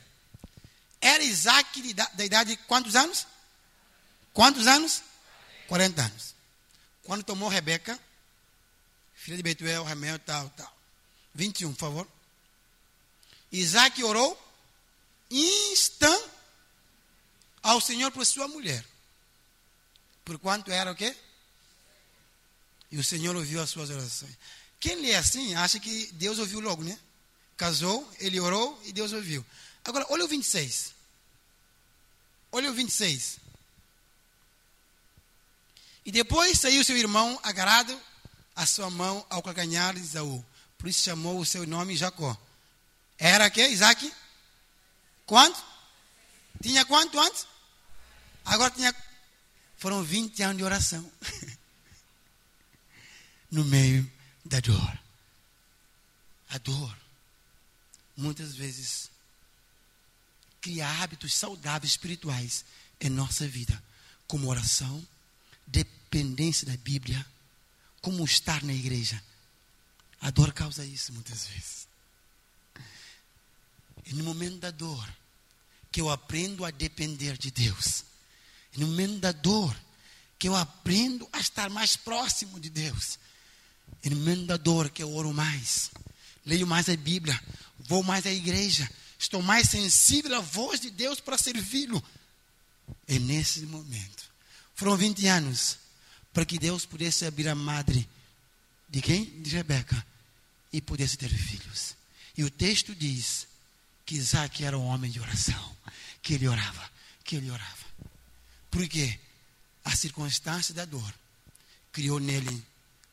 Era 1.00 1.22
Isaac 1.22 1.80
de, 1.80 1.94
da 1.94 2.24
idade 2.24 2.50
de 2.50 2.62
quantos 2.64 2.96
anos? 2.96 3.26
Quantos 4.32 4.66
anos? 4.66 5.02
40 5.68 6.02
anos. 6.02 6.34
Quando 7.04 7.22
tomou 7.22 7.48
Rebeca, 7.48 7.98
filha 9.18 9.36
de 9.36 9.42
Betuel, 9.42 9.84
Ramel, 9.84 10.18
tal, 10.20 10.48
tal. 10.50 10.72
21, 11.34 11.72
por 11.72 11.80
favor. 11.80 12.08
Isaac 13.50 14.02
orou 14.02 14.38
instant 15.30 16.22
ao 17.62 17.80
Senhor 17.80 18.10
por 18.12 18.24
sua 18.24 18.46
mulher. 18.48 18.84
Por 20.24 20.38
quanto 20.38 20.70
era 20.70 20.92
o 20.92 20.94
quê? 20.94 21.14
E 22.90 22.98
o 22.98 23.04
Senhor 23.04 23.34
ouviu 23.34 23.60
as 23.60 23.68
suas 23.68 23.90
orações. 23.90 24.36
Quem 24.80 24.94
lê 24.96 25.14
assim, 25.14 25.54
acha 25.54 25.80
que 25.80 26.06
Deus 26.12 26.38
ouviu 26.38 26.60
logo, 26.60 26.84
né? 26.84 26.98
Casou, 27.56 28.08
ele 28.20 28.38
orou 28.38 28.80
e 28.84 28.92
Deus 28.92 29.12
ouviu. 29.12 29.44
Agora, 29.84 30.06
olha 30.10 30.24
o 30.24 30.28
26. 30.28 30.94
Olha 32.52 32.70
o 32.70 32.74
26. 32.74 33.40
E 36.06 36.12
depois 36.12 36.58
saiu 36.58 36.84
seu 36.84 36.96
irmão 36.96 37.38
agarrado 37.42 38.00
a 38.58 38.66
sua 38.66 38.90
mão 38.90 39.24
ao 39.30 39.40
calcanhar 39.40 39.94
de 39.94 40.00
Isaú. 40.00 40.44
Por 40.76 40.88
isso 40.88 41.04
chamou 41.04 41.38
o 41.38 41.46
seu 41.46 41.64
nome 41.64 41.96
Jacó. 41.96 42.36
Era 43.16 43.48
que? 43.48 43.64
Isaac? 43.64 44.12
Quanto? 45.24 45.62
Tinha 46.60 46.84
quanto 46.84 47.20
antes? 47.20 47.46
Agora 48.44 48.72
tinha. 48.72 48.92
Foram 49.76 50.02
20 50.02 50.42
anos 50.42 50.56
de 50.56 50.64
oração. 50.64 51.08
no 53.48 53.64
meio 53.64 54.10
da 54.44 54.58
dor. 54.58 54.98
A 56.50 56.58
dor, 56.58 56.98
muitas 58.16 58.56
vezes, 58.56 59.08
cria 60.60 60.88
hábitos 61.00 61.32
saudáveis 61.32 61.92
espirituais 61.92 62.64
em 63.00 63.08
nossa 63.08 63.46
vida, 63.46 63.80
como 64.26 64.48
oração, 64.48 65.06
dependência 65.64 66.66
da 66.66 66.76
Bíblia, 66.78 67.24
como 68.00 68.24
estar 68.24 68.62
na 68.62 68.72
igreja. 68.72 69.22
A 70.20 70.30
dor 70.30 70.52
causa 70.52 70.84
isso 70.84 71.12
muitas 71.12 71.46
vezes. 71.46 71.88
E 74.06 74.14
no 74.14 74.24
momento 74.24 74.58
da 74.58 74.70
dor, 74.70 75.08
que 75.92 76.00
eu 76.00 76.10
aprendo 76.10 76.64
a 76.64 76.70
depender 76.70 77.36
de 77.36 77.50
Deus. 77.50 78.04
E 78.74 78.80
no 78.80 78.86
momento 78.86 79.18
da 79.18 79.32
dor, 79.32 79.76
que 80.38 80.48
eu 80.48 80.56
aprendo 80.56 81.28
a 81.32 81.40
estar 81.40 81.68
mais 81.68 81.96
próximo 81.96 82.58
de 82.58 82.70
Deus. 82.70 83.18
E 84.02 84.10
no 84.10 84.16
momento 84.16 84.46
da 84.46 84.56
dor, 84.56 84.90
que 84.90 85.02
eu 85.02 85.12
oro 85.14 85.32
mais, 85.32 85.90
leio 86.44 86.66
mais 86.66 86.88
a 86.88 86.96
Bíblia, 86.96 87.38
vou 87.78 88.02
mais 88.02 88.26
à 88.26 88.30
igreja, 88.30 88.88
estou 89.18 89.42
mais 89.42 89.68
sensível 89.68 90.36
à 90.36 90.40
voz 90.40 90.80
de 90.80 90.90
Deus 90.90 91.20
para 91.20 91.38
servi-lo. 91.38 92.02
É 93.06 93.18
nesse 93.18 93.60
momento. 93.62 94.24
Foram 94.74 94.96
20 94.96 95.26
anos 95.26 95.78
para 96.38 96.46
que 96.46 96.56
Deus 96.56 96.86
pudesse 96.86 97.26
abrir 97.26 97.48
a 97.48 97.54
madre 97.56 98.08
de 98.88 99.02
quem? 99.02 99.24
De 99.42 99.56
Rebeca. 99.56 100.06
E 100.72 100.80
pudesse 100.80 101.16
ter 101.16 101.28
filhos. 101.28 101.96
E 102.36 102.44
o 102.44 102.50
texto 102.50 102.94
diz 102.94 103.48
que 104.06 104.14
Isaac 104.14 104.62
era 104.62 104.78
um 104.78 104.84
homem 104.84 105.10
de 105.10 105.18
oração. 105.18 105.76
Que 106.22 106.34
ele 106.34 106.46
orava, 106.46 106.88
que 107.24 107.34
ele 107.34 107.50
orava. 107.50 107.84
Porque 108.70 109.18
a 109.84 109.96
circunstância 109.96 110.72
da 110.72 110.84
dor 110.84 111.12
criou 111.90 112.20
nele 112.20 112.64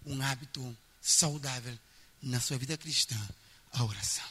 um 0.06 0.22
hábito 0.22 0.78
saudável 1.02 1.76
na 2.22 2.40
sua 2.40 2.60
vida 2.60 2.78
cristã, 2.78 3.20
a 3.72 3.84
oração. 3.84 4.30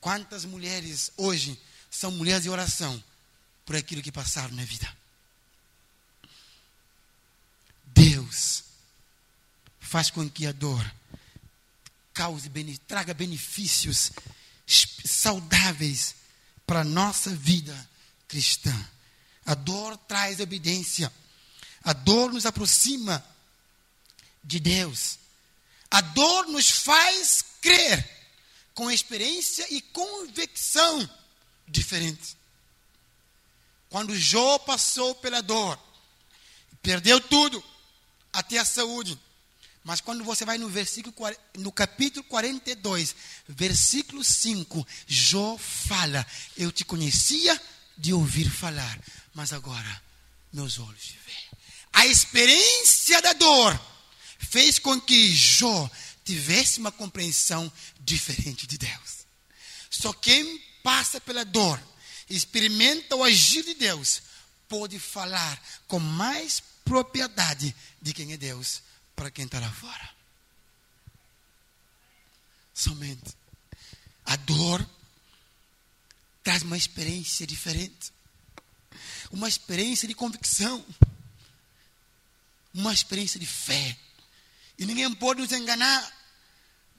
Quantas 0.00 0.44
mulheres 0.44 1.10
hoje 1.16 1.60
são 1.90 2.12
mulheres 2.12 2.44
de 2.44 2.50
oração 2.50 3.02
por 3.64 3.74
aquilo 3.74 4.00
que 4.00 4.12
passaram 4.12 4.54
na 4.54 4.64
vida? 4.64 4.96
Deus 8.26 8.64
faz 9.78 10.10
com 10.10 10.28
que 10.28 10.46
a 10.46 10.52
dor 10.52 10.84
cause, 12.12 12.50
traga 12.86 13.14
benefícios 13.14 14.10
saudáveis 14.66 16.16
para 16.66 16.80
a 16.80 16.84
nossa 16.84 17.30
vida 17.30 17.88
cristã. 18.26 18.74
A 19.44 19.54
dor 19.54 19.96
traz 20.08 20.40
obediência. 20.40 21.12
A 21.84 21.92
dor 21.92 22.32
nos 22.32 22.46
aproxima 22.46 23.24
de 24.42 24.58
Deus. 24.58 25.18
A 25.90 26.00
dor 26.00 26.48
nos 26.48 26.68
faz 26.68 27.44
crer 27.60 28.10
com 28.74 28.90
experiência 28.90 29.66
e 29.72 29.80
convicção 29.80 31.08
diferentes. 31.68 32.36
Quando 33.88 34.16
Jó 34.16 34.58
passou 34.58 35.14
pela 35.14 35.40
dor, 35.40 35.78
perdeu 36.82 37.20
tudo, 37.20 37.62
até 38.36 38.58
a 38.58 38.64
saúde. 38.64 39.18
Mas 39.82 40.00
quando 40.00 40.24
você 40.24 40.44
vai 40.44 40.58
no 40.58 40.68
versículo 40.68 41.14
no 41.58 41.70
capítulo 41.72 42.24
42, 42.24 43.14
versículo 43.48 44.22
5, 44.22 44.86
Jó 45.06 45.56
fala: 45.58 46.26
Eu 46.56 46.70
te 46.70 46.84
conhecia 46.84 47.60
de 47.96 48.12
ouvir 48.12 48.50
falar, 48.50 48.98
mas 49.32 49.52
agora 49.52 50.02
meus 50.52 50.78
olhos 50.78 51.02
te 51.02 51.18
veem. 51.24 51.46
A 51.92 52.06
experiência 52.06 53.22
da 53.22 53.32
dor 53.32 53.80
fez 54.38 54.78
com 54.78 55.00
que 55.00 55.34
Jó 55.34 55.88
tivesse 56.24 56.78
uma 56.78 56.92
compreensão 56.92 57.72
diferente 58.00 58.66
de 58.66 58.76
Deus. 58.76 59.26
Só 59.88 60.12
quem 60.12 60.58
passa 60.82 61.20
pela 61.20 61.44
dor, 61.44 61.80
experimenta 62.28 63.14
o 63.16 63.24
agir 63.24 63.62
de 63.62 63.74
Deus, 63.74 64.22
pode 64.68 64.98
falar 64.98 65.62
com 65.86 66.00
mais 66.00 66.60
propriedade 66.86 67.74
de 68.00 68.14
quem 68.14 68.32
é 68.32 68.36
Deus 68.36 68.80
para 69.14 69.30
quem 69.30 69.44
está 69.44 69.58
lá 69.58 69.70
fora. 69.70 70.10
Somente 72.72 73.34
a 74.24 74.36
dor 74.36 74.88
traz 76.42 76.62
uma 76.62 76.76
experiência 76.76 77.46
diferente, 77.46 78.12
uma 79.30 79.48
experiência 79.48 80.06
de 80.06 80.14
convicção, 80.14 80.84
uma 82.72 82.92
experiência 82.92 83.40
de 83.40 83.46
fé. 83.46 83.98
E 84.78 84.86
ninguém 84.86 85.12
pode 85.14 85.40
nos 85.40 85.52
enganar, 85.52 86.12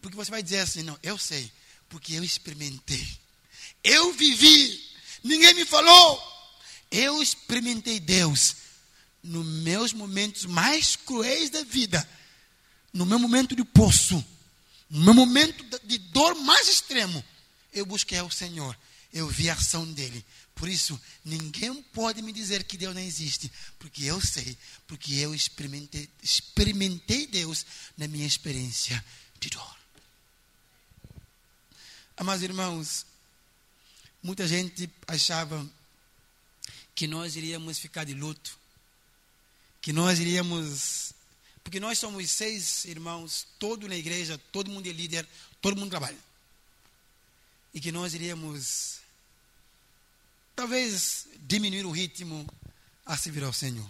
porque 0.01 0.17
você 0.17 0.29
vai 0.29 0.43
dizer 0.43 0.59
assim: 0.59 0.83
não, 0.83 0.99
eu 1.01 1.17
sei, 1.17 1.51
porque 1.87 2.13
eu 2.13 2.23
experimentei, 2.23 3.07
eu 3.83 4.11
vivi, 4.13 4.83
ninguém 5.23 5.53
me 5.53 5.65
falou. 5.65 6.35
Eu 6.89 7.21
experimentei 7.21 7.99
Deus 7.99 8.55
nos 9.27 9.45
meus 9.45 9.93
momentos 9.93 10.45
mais 10.45 10.95
cruéis 10.95 11.49
da 11.49 11.63
vida, 11.63 12.07
no 12.93 13.05
meu 13.05 13.19
momento 13.19 13.55
de 13.55 13.63
poço, 13.63 14.23
no 14.89 15.03
meu 15.03 15.13
momento 15.13 15.63
de 15.83 15.97
dor 15.97 16.33
mais 16.35 16.67
extremo, 16.67 17.23
eu 17.73 17.85
busquei 17.85 18.19
o 18.21 18.31
Senhor, 18.31 18.77
eu 19.13 19.27
vi 19.27 19.49
a 19.49 19.53
ação 19.53 19.85
dele. 19.91 20.25
Por 20.55 20.67
isso, 20.67 20.99
ninguém 21.23 21.83
pode 21.93 22.21
me 22.21 22.31
dizer 22.31 22.63
que 22.63 22.77
Deus 22.77 22.95
não 22.95 23.01
existe, 23.01 23.51
porque 23.77 24.05
eu 24.05 24.19
sei, 24.19 24.57
porque 24.87 25.13
eu 25.15 25.35
experimentei, 25.35 26.09
experimentei 26.23 27.27
Deus 27.27 27.65
na 27.97 28.07
minha 28.07 28.25
experiência 28.25 29.03
de 29.39 29.49
dor. 29.49 29.77
Amados 32.15 32.41
irmãos, 32.41 33.05
muita 34.23 34.47
gente 34.47 34.89
achava 35.05 35.69
que 36.95 37.05
nós 37.05 37.35
iríamos 37.35 37.77
ficar 37.77 38.05
de 38.05 38.15
luto 38.15 38.57
que 39.87 39.93
nós 39.93 40.19
iríamos. 40.19 41.13
Porque 41.63 41.79
nós 41.79 41.97
somos 41.97 42.29
seis 42.29 42.83
irmãos, 42.83 43.47
todo 43.57 43.87
na 43.87 43.95
igreja, 43.95 44.37
todo 44.51 44.69
mundo 44.69 44.85
é 44.85 44.91
líder, 44.91 45.25
todo 45.61 45.77
mundo 45.77 45.91
trabalha. 45.91 46.17
E 47.73 47.79
que 47.79 47.89
nós 47.89 48.13
iríamos, 48.13 48.97
talvez, 50.53 51.29
diminuir 51.39 51.85
o 51.85 51.91
ritmo 51.91 52.45
a 53.05 53.15
servir 53.15 53.45
ao 53.45 53.53
Senhor. 53.53 53.89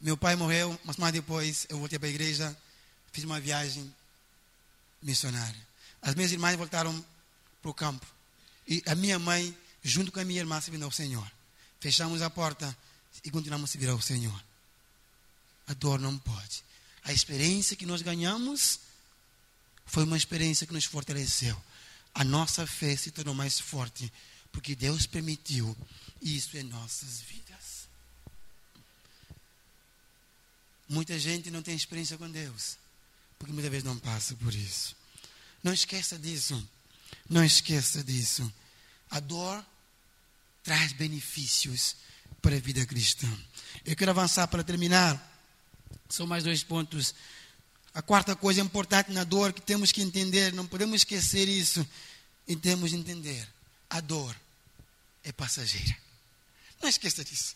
Meu 0.00 0.16
pai 0.16 0.36
morreu, 0.36 0.78
mas 0.84 0.96
mais 0.96 1.12
depois 1.12 1.66
eu 1.68 1.78
voltei 1.78 1.98
para 1.98 2.06
a 2.06 2.10
igreja, 2.10 2.56
fiz 3.12 3.24
uma 3.24 3.40
viagem 3.40 3.92
missionária. 5.02 5.66
As 6.00 6.14
minhas 6.14 6.30
irmãs 6.30 6.54
voltaram 6.54 7.04
para 7.60 7.70
o 7.72 7.74
campo. 7.74 8.06
E 8.68 8.80
a 8.86 8.94
minha 8.94 9.18
mãe, 9.18 9.58
junto 9.82 10.12
com 10.12 10.20
a 10.20 10.24
minha 10.24 10.38
irmã, 10.38 10.60
servindo 10.60 10.84
ao 10.84 10.92
Senhor. 10.92 11.28
Fechamos 11.80 12.22
a 12.22 12.30
porta 12.30 12.78
e 13.24 13.30
continuamos 13.32 13.68
a 13.68 13.72
servir 13.72 13.88
ao 13.88 14.00
Senhor. 14.00 14.51
A 15.66 15.74
dor 15.74 15.98
não 15.98 16.18
pode. 16.18 16.64
A 17.04 17.12
experiência 17.12 17.76
que 17.76 17.86
nós 17.86 18.02
ganhamos 18.02 18.80
foi 19.86 20.04
uma 20.04 20.16
experiência 20.16 20.66
que 20.66 20.72
nos 20.72 20.84
fortaleceu. 20.84 21.60
A 22.14 22.24
nossa 22.24 22.66
fé 22.66 22.94
se 22.96 23.10
tornou 23.10 23.34
mais 23.34 23.58
forte, 23.58 24.12
porque 24.50 24.74
Deus 24.74 25.06
permitiu 25.06 25.76
isso 26.20 26.56
em 26.56 26.62
nossas 26.62 27.20
vidas. 27.20 27.88
Muita 30.88 31.18
gente 31.18 31.50
não 31.50 31.62
tem 31.62 31.74
experiência 31.74 32.18
com 32.18 32.30
Deus, 32.30 32.76
porque 33.38 33.52
muitas 33.52 33.70
vezes 33.70 33.84
não 33.84 33.98
passa 33.98 34.34
por 34.36 34.54
isso. 34.54 34.94
Não 35.62 35.72
esqueça 35.72 36.18
disso. 36.18 36.68
Não 37.28 37.44
esqueça 37.44 38.02
disso. 38.04 38.52
A 39.10 39.20
dor 39.20 39.64
traz 40.62 40.92
benefícios 40.92 41.96
para 42.40 42.56
a 42.56 42.60
vida 42.60 42.84
cristã. 42.84 43.28
Eu 43.84 43.96
quero 43.96 44.10
avançar 44.10 44.46
para 44.48 44.62
terminar 44.64 45.31
são 46.08 46.26
mais 46.26 46.44
dois 46.44 46.62
pontos. 46.62 47.14
A 47.94 48.00
quarta 48.00 48.34
coisa 48.34 48.60
importante 48.60 49.10
na 49.12 49.24
dor 49.24 49.52
que 49.52 49.60
temos 49.60 49.92
que 49.92 50.02
entender, 50.02 50.52
não 50.52 50.66
podemos 50.66 50.96
esquecer 50.96 51.48
isso, 51.48 51.86
e 52.46 52.56
temos 52.56 52.90
de 52.90 52.96
entender: 52.96 53.48
a 53.88 54.00
dor 54.00 54.34
é 55.24 55.32
passageira. 55.32 55.96
Não 56.80 56.88
esqueça 56.88 57.24
disso. 57.24 57.54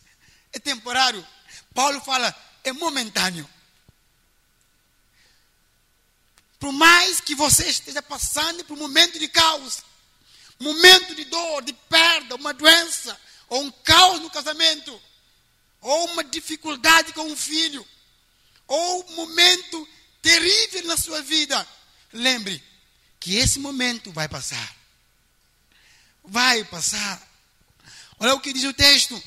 É 0.53 0.59
temporário. 0.59 1.27
Paulo 1.75 2.01
fala, 2.01 2.35
é 2.63 2.73
momentâneo. 2.73 3.49
Por 6.59 6.73
mais 6.73 7.21
que 7.21 7.35
você 7.35 7.69
esteja 7.69 8.03
passando 8.03 8.65
por 8.65 8.75
um 8.75 8.81
momento 8.81 9.19
de 9.19 9.29
caos, 9.29 9.83
momento 10.59 11.15
de 11.15 11.25
dor, 11.25 11.63
de 11.63 11.73
perda, 11.73 12.35
uma 12.37 12.55
doença, 12.55 13.19
ou 13.49 13.63
um 13.63 13.71
caos 13.71 14.21
no 14.21 14.31
casamento, 14.31 15.01
ou 15.81 16.07
uma 16.13 16.25
dificuldade 16.25 17.13
com 17.13 17.27
um 17.27 17.37
filho, 17.37 17.87
ou 18.67 19.11
momento 19.13 19.89
terrível 20.21 20.85
na 20.85 20.97
sua 20.97 21.23
vida, 21.23 21.67
lembre 22.13 22.63
que 23.21 23.37
esse 23.37 23.59
momento 23.59 24.13
vai 24.13 24.29
passar. 24.29 24.77
Vai 26.25 26.65
passar. 26.65 27.23
Olha 28.19 28.35
o 28.35 28.41
que 28.41 28.53
diz 28.53 28.65
o 28.65 28.73
texto. 28.73 29.21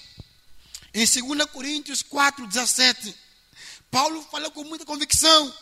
Em 0.93 1.06
2 1.06 1.45
Coríntios 1.52 2.02
4, 2.02 2.47
17. 2.47 3.15
Paulo 3.89 4.21
fala 4.30 4.52
com 4.52 4.63
muita 4.63 4.86
convicção 4.86 5.54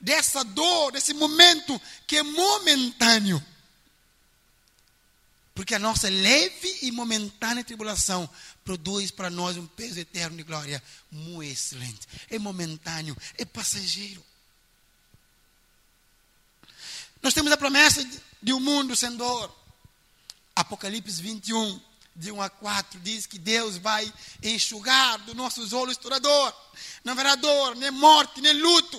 dessa 0.00 0.42
dor, 0.44 0.92
desse 0.92 1.12
momento 1.12 1.80
que 2.06 2.16
é 2.16 2.22
momentâneo. 2.22 3.44
Porque 5.60 5.74
a 5.74 5.78
nossa 5.78 6.08
leve 6.08 6.78
e 6.80 6.90
momentânea 6.90 7.62
tribulação 7.62 8.26
produz 8.64 9.10
para 9.10 9.28
nós 9.28 9.58
um 9.58 9.66
peso 9.66 10.00
eterno 10.00 10.38
de 10.38 10.42
glória 10.42 10.82
muito 11.12 11.52
excelente. 11.52 12.08
É 12.30 12.38
momentâneo, 12.38 13.14
é 13.36 13.44
passageiro. 13.44 14.24
Nós 17.22 17.34
temos 17.34 17.52
a 17.52 17.58
promessa 17.58 18.02
de 18.42 18.54
um 18.54 18.58
mundo 18.58 18.96
sem 18.96 19.14
dor. 19.18 19.54
Apocalipse 20.56 21.20
21, 21.20 21.78
de 22.16 22.32
1 22.32 22.40
a 22.40 22.48
4, 22.48 22.98
diz 23.00 23.26
que 23.26 23.38
Deus 23.38 23.76
vai 23.76 24.10
enxugar 24.42 25.18
dos 25.18 25.34
nossos 25.34 25.74
olhos 25.74 25.98
toda 25.98 26.18
dor. 26.18 26.56
Não 27.04 27.12
haverá 27.12 27.34
dor, 27.34 27.76
nem 27.76 27.90
morte, 27.90 28.40
nem 28.40 28.54
luto. 28.54 28.98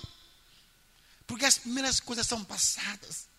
Porque 1.25 1.43
as 1.43 1.57
primeiras 1.57 1.99
coisas 1.99 2.27
são 2.27 2.43
passadas. 2.43 3.30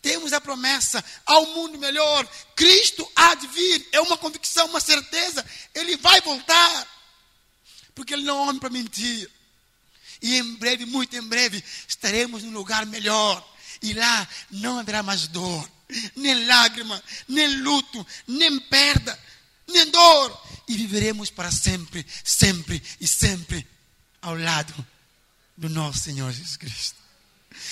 Temos 0.00 0.32
a 0.32 0.40
promessa 0.40 1.04
ao 1.24 1.46
mundo 1.46 1.78
melhor. 1.78 2.26
Cristo 2.56 3.10
há 3.14 3.34
de 3.34 3.46
vir. 3.46 3.88
É 3.92 4.00
uma 4.00 4.18
convicção, 4.18 4.66
uma 4.66 4.80
certeza. 4.80 5.44
Ele 5.74 5.96
vai 5.96 6.20
voltar. 6.20 6.88
Porque 7.94 8.14
Ele 8.14 8.24
não 8.24 8.38
é 8.38 8.42
homem 8.48 8.60
para 8.60 8.70
mentir. 8.70 9.30
E 10.22 10.36
em 10.36 10.54
breve, 10.54 10.86
muito 10.86 11.16
em 11.16 11.22
breve, 11.22 11.62
estaremos 11.86 12.42
num 12.42 12.52
lugar 12.52 12.86
melhor. 12.86 13.46
E 13.82 13.92
lá 13.92 14.28
não 14.50 14.78
haverá 14.78 15.02
mais 15.02 15.26
dor, 15.26 15.68
nem 16.14 16.46
lágrima, 16.46 17.02
nem 17.26 17.60
luto, 17.60 18.06
nem 18.28 18.60
perda, 18.60 19.18
nem 19.66 19.90
dor. 19.90 20.40
E 20.68 20.76
viveremos 20.76 21.30
para 21.30 21.50
sempre, 21.50 22.06
sempre 22.22 22.80
e 23.00 23.08
sempre 23.08 23.66
ao 24.20 24.36
lado 24.36 24.86
do 25.56 25.68
nosso 25.68 25.98
Senhor 25.98 26.30
Jesus 26.30 26.56
Cristo. 26.56 27.02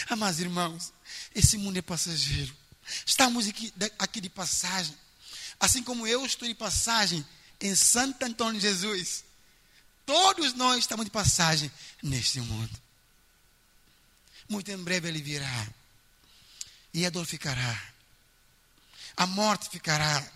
Amados 0.08 0.40
irmãos, 0.40 0.92
esse 1.34 1.56
mundo 1.56 1.76
é 1.78 1.82
passageiro. 1.82 2.54
Estamos 3.06 3.46
aqui, 3.46 3.72
aqui 3.98 4.20
de 4.20 4.28
passagem. 4.30 4.96
Assim 5.58 5.82
como 5.82 6.06
eu 6.06 6.24
estou 6.24 6.48
de 6.48 6.54
passagem 6.54 7.24
em 7.60 7.74
Santo 7.74 8.22
Antônio 8.24 8.60
de 8.60 8.66
Jesus. 8.66 9.24
Todos 10.06 10.54
nós 10.54 10.78
estamos 10.78 11.04
de 11.04 11.10
passagem 11.10 11.70
neste 12.02 12.40
mundo. 12.40 12.80
Muito 14.48 14.70
em 14.70 14.76
breve 14.76 15.08
ele 15.08 15.22
virá. 15.22 15.68
e 16.92 17.06
a 17.06 17.10
dor 17.10 17.24
ficará, 17.24 17.92
a 19.16 19.24
morte 19.26 19.68
ficará, 19.70 20.28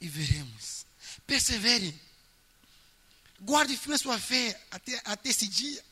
e 0.00 0.08
veremos. 0.08 0.86
Persevere, 1.26 2.00
guarde 3.40 3.76
firme 3.76 3.94
a 3.94 3.98
sua 3.98 4.18
fé 4.18 4.58
até, 4.70 5.00
até 5.04 5.28
esse 5.28 5.46
dia. 5.46 5.84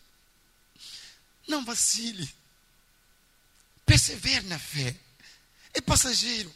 Não 1.46 1.64
vacile, 1.64 2.32
persevere 3.86 4.46
na 4.46 4.58
fé, 4.58 4.94
é 5.72 5.80
passageiro. 5.80 6.52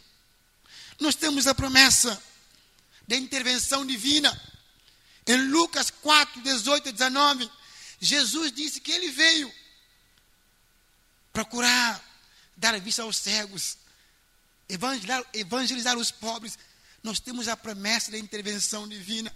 Nós 0.99 1.15
temos 1.15 1.47
a 1.47 1.55
promessa 1.55 2.21
da 3.07 3.17
intervenção 3.17 3.87
divina. 3.87 4.31
Em 5.27 5.49
Lucas 5.49 5.91
4, 5.91 6.43
18 6.43 6.89
e 6.89 6.93
19, 6.93 7.51
Jesus 8.01 8.53
disse 8.53 8.81
que 8.81 8.91
ele 8.91 9.11
veio 9.11 9.53
para 11.33 11.45
curar, 11.45 12.03
dar 12.57 12.79
vista 12.81 13.03
aos 13.03 13.17
cegos, 13.17 13.79
evangelizar, 14.69 15.25
evangelizar 15.33 15.97
os 15.97 16.11
pobres. 16.11 16.59
Nós 17.03 17.21
temos 17.21 17.49
a 17.49 17.57
promessa 17.57 18.11
da 18.11 18.19
intervenção 18.19 18.89
divina. 18.89 19.35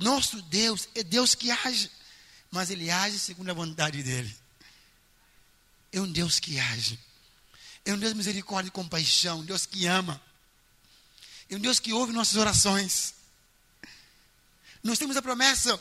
Nosso 0.00 0.42
Deus 0.42 0.88
é 0.94 1.02
Deus 1.02 1.34
que 1.34 1.50
age, 1.50 1.90
mas 2.50 2.70
Ele 2.70 2.90
age 2.90 3.18
segundo 3.18 3.50
a 3.50 3.54
vontade 3.54 4.02
dEle. 4.02 4.41
É 5.92 6.00
um 6.00 6.10
Deus 6.10 6.40
que 6.40 6.58
age. 6.58 6.98
É 7.84 7.92
um 7.92 7.98
Deus 7.98 8.12
de 8.12 8.18
misericórdia 8.18 8.68
e 8.68 8.72
compaixão, 8.72 9.40
um 9.40 9.44
Deus 9.44 9.66
que 9.66 9.86
ama. 9.86 10.20
É 11.50 11.56
um 11.56 11.60
Deus 11.60 11.78
que 11.78 11.92
ouve 11.92 12.12
nossas 12.12 12.36
orações. 12.36 13.14
Nós 14.82 14.98
temos 14.98 15.16
a 15.16 15.22
promessa 15.22 15.78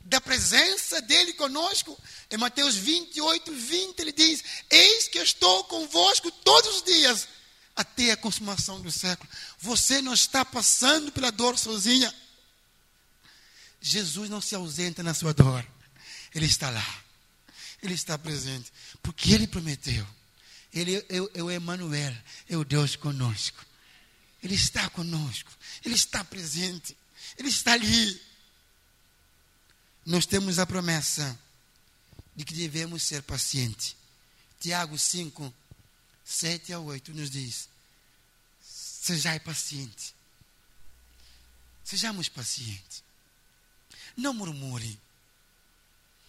da 0.00 0.20
presença 0.20 1.00
dele 1.02 1.32
conosco. 1.34 1.98
Em 2.30 2.36
Mateus 2.36 2.74
28, 2.76 3.52
20, 3.52 4.00
ele 4.00 4.12
diz: 4.12 4.42
Eis 4.70 5.08
que 5.08 5.18
eu 5.18 5.22
estou 5.22 5.64
convosco 5.64 6.30
todos 6.30 6.76
os 6.76 6.82
dias, 6.82 7.28
até 7.76 8.12
a 8.12 8.16
consumação 8.16 8.80
do 8.80 8.90
século. 8.90 9.28
Você 9.58 10.00
não 10.00 10.14
está 10.14 10.44
passando 10.44 11.12
pela 11.12 11.30
dor 11.30 11.58
sozinha. 11.58 12.12
Jesus 13.80 14.30
não 14.30 14.40
se 14.40 14.54
ausenta 14.54 15.02
na 15.02 15.12
sua 15.12 15.34
dor. 15.34 15.66
Ele 16.34 16.46
está 16.46 16.70
lá. 16.70 17.02
Ele 17.82 17.94
está 17.94 18.16
presente. 18.16 18.72
Porque 19.02 19.32
ele 19.32 19.46
prometeu. 19.46 20.06
Ele 20.72 20.96
é, 21.08 21.42
o 21.42 21.50
Emmanuel, 21.50 22.16
é 22.48 22.56
o 22.56 22.64
Deus 22.64 22.96
conosco. 22.96 23.64
Ele 24.42 24.54
está 24.54 24.88
conosco. 24.90 25.50
Ele 25.84 25.94
está 25.94 26.24
presente. 26.24 26.96
Ele 27.36 27.48
está 27.48 27.72
ali. 27.72 28.20
Nós 30.04 30.26
temos 30.26 30.58
a 30.58 30.66
promessa 30.66 31.38
de 32.34 32.44
que 32.44 32.54
devemos 32.54 33.02
ser 33.02 33.22
pacientes. 33.22 33.96
Tiago 34.60 34.98
5, 34.98 35.52
7 36.24 36.72
a 36.72 36.78
8 36.78 37.12
nos 37.12 37.30
diz: 37.30 37.68
Sejai 38.62 39.38
paciente. 39.40 40.14
Sejamos 41.84 42.28
pacientes. 42.28 43.02
Não 44.16 44.32
murmure. 44.32 44.98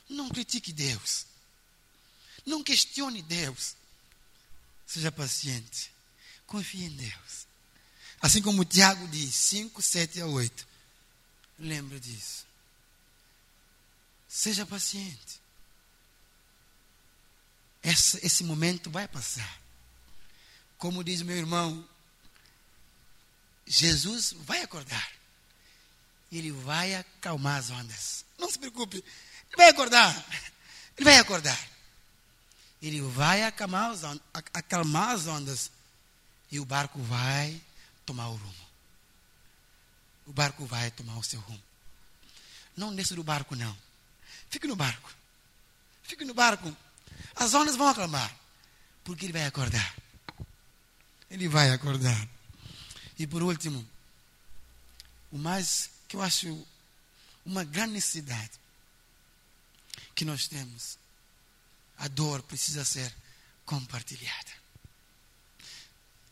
Não 0.09 0.30
critique 0.30 0.74
Deus. 0.74 1.26
Não 2.45 2.63
questione 2.63 3.21
Deus. 3.21 3.75
Seja 4.85 5.11
paciente. 5.11 5.91
Confie 6.45 6.85
em 6.85 6.89
Deus. 6.89 7.47
Assim 8.21 8.41
como 8.41 8.63
Tiago 8.63 9.07
diz, 9.07 9.35
5, 9.35 9.81
7 9.81 10.21
a 10.21 10.27
8. 10.27 10.67
Lembre 11.59 11.99
disso. 11.99 12.45
Seja 14.27 14.65
paciente. 14.65 15.41
Esse, 17.83 18.25
esse 18.25 18.43
momento 18.43 18.89
vai 18.89 19.07
passar. 19.07 19.61
Como 20.77 21.03
diz 21.03 21.21
meu 21.21 21.35
irmão, 21.35 21.87
Jesus 23.65 24.33
vai 24.39 24.61
acordar. 24.61 25.11
Ele 26.31 26.51
vai 26.51 26.95
acalmar 26.95 27.59
as 27.59 27.69
ondas. 27.69 28.25
Não 28.37 28.49
se 28.49 28.57
preocupe. 28.57 28.97
Ele 28.97 29.57
vai 29.57 29.69
acordar. 29.69 30.25
Ele 30.97 31.05
vai 31.05 31.17
acordar. 31.17 31.72
Ele 32.84 32.99
vai 32.99 33.43
acalmar 33.43 33.91
as, 33.91 34.03
ondas, 34.03 34.21
acalmar 34.53 35.09
as 35.11 35.25
ondas. 35.25 35.71
E 36.51 36.59
o 36.59 36.65
barco 36.65 37.01
vai 37.01 37.59
tomar 38.05 38.27
o 38.27 38.36
rumo. 38.36 38.67
O 40.25 40.34
barco 40.34 40.65
vai 40.65 40.91
tomar 40.91 41.17
o 41.17 41.23
seu 41.23 41.39
rumo. 41.39 41.63
Não 42.75 42.93
desça 42.93 43.15
do 43.15 43.23
barco, 43.23 43.55
não. 43.55 43.75
Fique 44.49 44.67
no 44.67 44.75
barco. 44.75 45.09
Fique 46.03 46.25
no 46.25 46.34
barco. 46.34 46.75
As 47.34 47.53
ondas 47.53 47.77
vão 47.77 47.88
acalmar. 47.88 48.36
Porque 49.05 49.25
ele 49.25 49.34
vai 49.34 49.45
acordar. 49.45 49.95
Ele 51.29 51.47
vai 51.47 51.71
acordar. 51.71 52.27
E 53.17 53.25
por 53.25 53.41
último, 53.41 53.88
o 55.31 55.38
mais 55.38 55.89
que 56.07 56.17
eu 56.17 56.21
acho 56.21 56.67
uma 57.45 57.63
grande 57.63 57.93
necessidade 57.93 58.51
que 60.13 60.25
nós 60.25 60.49
temos. 60.49 60.97
A 61.97 62.07
dor 62.07 62.41
precisa 62.43 62.83
ser 62.83 63.13
compartilhada. 63.65 64.51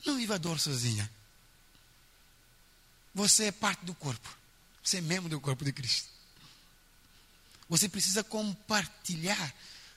Não 0.05 0.17
viva 0.17 0.35
a 0.35 0.37
dor 0.37 0.59
sozinha. 0.59 1.09
Você 3.13 3.45
é 3.45 3.51
parte 3.51 3.85
do 3.85 3.93
corpo. 3.93 4.37
Você 4.83 4.97
é 4.97 5.01
membro 5.01 5.29
do 5.29 5.39
corpo 5.39 5.63
de 5.63 5.71
Cristo. 5.71 6.09
Você 7.69 7.87
precisa 7.87 8.23
compartilhar 8.23 9.53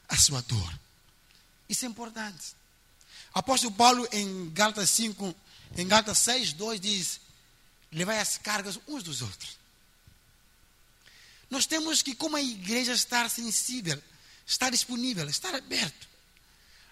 a 0.08 0.16
sua 0.16 0.40
dor. 0.42 0.80
Isso 1.68 1.84
é 1.84 1.88
importante. 1.88 2.54
Apóstolo 3.32 3.74
Paulo, 3.74 4.06
em 4.12 4.50
Gálatas 4.50 4.90
5, 4.90 5.34
em 5.76 5.88
Gálatas 5.88 6.18
6, 6.18 6.52
2, 6.52 6.80
diz: 6.80 7.20
Levai 7.90 8.20
as 8.20 8.38
cargas 8.38 8.78
uns 8.86 9.02
dos 9.02 9.22
outros. 9.22 9.58
Nós 11.50 11.66
temos 11.66 12.02
que, 12.02 12.14
como 12.14 12.36
a 12.36 12.42
igreja, 12.42 12.92
estar 12.92 13.28
sensível, 13.30 14.00
estar 14.46 14.70
disponível, 14.70 15.28
estar 15.28 15.54
aberto. 15.54 16.08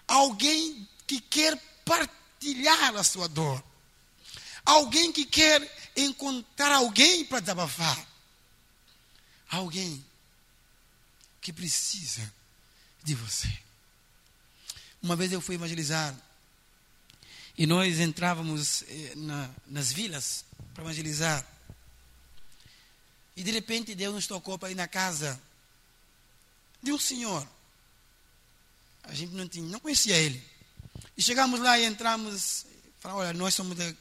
Alguém 0.07 0.87
que 1.07 1.19
quer 1.19 1.57
partilhar 1.85 2.95
a 2.95 3.03
sua 3.03 3.27
dor. 3.27 3.63
Alguém 4.65 5.11
que 5.11 5.25
quer 5.25 5.91
encontrar 5.95 6.71
alguém 6.73 7.25
para 7.25 7.39
desabafar. 7.39 8.07
Alguém 9.49 10.03
que 11.41 11.51
precisa 11.51 12.33
de 13.03 13.13
você. 13.13 13.49
Uma 15.01 15.15
vez 15.15 15.31
eu 15.31 15.41
fui 15.41 15.55
evangelizar 15.55 16.15
e 17.57 17.67
nós 17.67 17.99
entrávamos 17.99 18.83
eh, 18.83 19.13
na, 19.15 19.49
nas 19.67 19.91
vilas 19.91 20.45
para 20.73 20.83
evangelizar. 20.83 21.45
E 23.35 23.43
de 23.43 23.51
repente 23.51 23.93
Deus 23.93 24.13
nos 24.15 24.27
tocou 24.27 24.57
para 24.57 24.71
ir 24.71 24.75
na 24.75 24.87
casa 24.87 25.39
de 26.83 26.91
um 26.91 26.99
senhor. 26.99 27.47
A 29.03 29.13
gente 29.13 29.33
não, 29.33 29.47
tinha, 29.47 29.65
não 29.65 29.79
conhecia 29.79 30.17
ele. 30.17 30.43
E 31.17 31.23
chegamos 31.23 31.59
lá 31.59 31.79
e 31.79 31.85
entramos. 31.85 32.65
Falamos, 32.99 33.23
olha, 33.23 33.33
nós 33.33 33.53
somos, 33.53 33.77
de, 33.77 33.95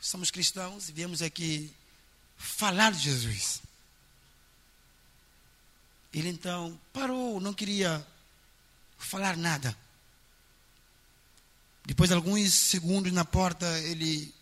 somos 0.00 0.30
cristãos 0.30 0.88
e 0.88 0.92
viemos 0.92 1.22
aqui 1.22 1.74
falar 2.36 2.92
de 2.92 2.98
Jesus. 2.98 3.62
Ele 6.12 6.28
então 6.28 6.78
parou, 6.92 7.40
não 7.40 7.52
queria 7.52 8.06
falar 8.98 9.36
nada. 9.36 9.76
Depois 11.84 12.08
de 12.08 12.14
alguns 12.14 12.52
segundos 12.54 13.12
na 13.12 13.24
porta, 13.24 13.66
ele 13.80 14.32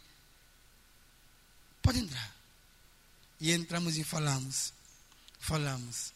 pode 1.81 1.99
entrar. 1.99 2.35
E 3.41 3.51
entramos 3.51 3.97
e 3.97 4.05
falamos. 4.05 4.73
Falamos. 5.41 6.13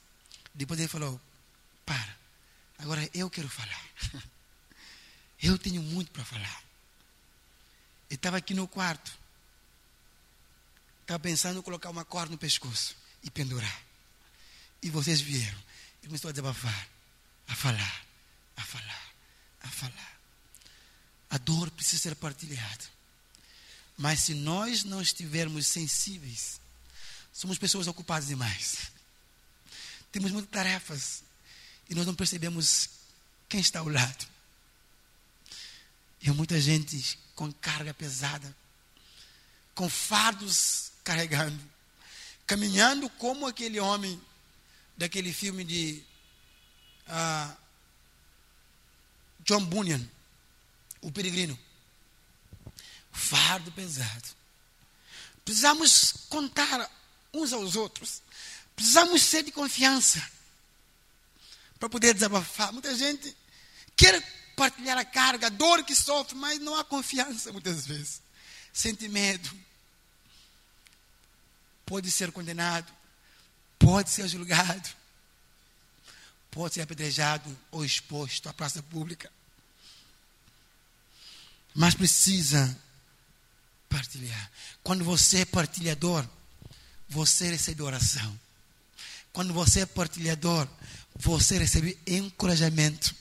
Depois 0.54 0.78
ele 0.78 0.88
falou: 0.88 1.20
Para, 1.86 2.16
agora 2.78 3.08
eu 3.14 3.30
quero 3.30 3.48
falar. 3.48 3.86
Eu 5.42 5.58
tenho 5.58 5.82
muito 5.82 6.10
para 6.10 6.24
falar. 6.24 6.64
Ele 8.08 8.16
estava 8.16 8.38
aqui 8.38 8.54
no 8.54 8.66
quarto. 8.66 9.12
Estava 11.02 11.20
pensando 11.20 11.58
em 11.58 11.62
colocar 11.62 11.90
uma 11.90 12.04
corda 12.04 12.32
no 12.32 12.38
pescoço 12.38 12.96
e 13.22 13.30
pendurar. 13.30 13.82
E 14.82 14.90
vocês 14.90 15.20
vieram. 15.20 15.58
Ele 15.98 16.08
começou 16.08 16.30
a 16.30 16.32
desabafar, 16.32 16.88
a 17.48 17.54
falar, 17.54 18.06
a 18.56 18.62
falar, 18.62 19.12
a 19.62 19.68
falar. 19.68 20.20
A 21.30 21.38
dor 21.38 21.70
precisa 21.70 22.02
ser 22.02 22.16
partilhada. 22.16 22.84
Mas 23.96 24.20
se 24.20 24.34
nós 24.34 24.84
não 24.84 25.00
estivermos 25.00 25.66
sensíveis, 25.66 26.60
somos 27.32 27.58
pessoas 27.58 27.86
ocupadas 27.86 28.28
demais. 28.28 28.90
Temos 30.10 30.32
muitas 30.32 30.50
tarefas 30.50 31.22
e 31.88 31.94
nós 31.94 32.06
não 32.06 32.14
percebemos 32.14 32.90
quem 33.48 33.60
está 33.60 33.80
ao 33.80 33.88
lado. 33.88 34.26
E 36.20 36.30
muita 36.30 36.60
gente 36.60 37.18
com 37.34 37.52
carga 37.52 37.94
pesada, 37.94 38.54
com 39.74 39.88
fardos 39.88 40.90
carregando, 41.04 41.62
caminhando 42.46 43.08
como 43.10 43.46
aquele 43.46 43.78
homem 43.78 44.20
daquele 44.96 45.32
filme 45.32 45.62
de 45.62 46.02
ah, 47.06 47.54
John 49.44 49.64
Bunyan, 49.64 50.04
o 51.00 51.12
peregrino. 51.12 51.56
Fardo 53.12 53.70
pesado. 53.72 54.28
Precisamos 55.44 56.12
contar 56.28 56.90
uns 57.32 57.52
aos 57.52 57.76
outros. 57.76 58.20
Precisamos 58.74 59.22
ser 59.22 59.44
de 59.44 59.52
confiança 59.52 60.35
para 61.78 61.88
poder 61.88 62.14
desabafar. 62.14 62.72
Muita 62.72 62.94
gente 62.94 63.36
quer 63.96 64.22
partilhar 64.56 64.96
a 64.98 65.04
carga, 65.04 65.46
a 65.46 65.50
dor 65.50 65.84
que 65.84 65.94
sofre, 65.94 66.34
mas 66.34 66.58
não 66.58 66.74
há 66.74 66.84
confiança 66.84 67.52
muitas 67.52 67.86
vezes. 67.86 68.22
Sente 68.72 69.08
medo. 69.08 69.48
Pode 71.84 72.10
ser 72.10 72.32
condenado, 72.32 72.92
pode 73.78 74.10
ser 74.10 74.26
julgado, 74.26 74.88
pode 76.50 76.74
ser 76.74 76.80
apedrejado 76.80 77.56
ou 77.70 77.84
exposto 77.84 78.48
à 78.48 78.52
praça 78.52 78.82
pública. 78.82 79.30
Mas 81.72 81.94
precisa 81.94 82.76
partilhar. 83.88 84.50
Quando 84.82 85.04
você 85.04 85.40
é 85.40 85.44
partilhador, 85.44 86.26
você 87.08 87.50
recebe 87.50 87.82
oração. 87.82 88.40
Quando 89.32 89.52
você 89.52 89.80
é 89.80 89.86
partilhador, 89.86 90.66
você 91.18 91.58
recebe 91.58 91.98
encorajamento. 92.06 93.14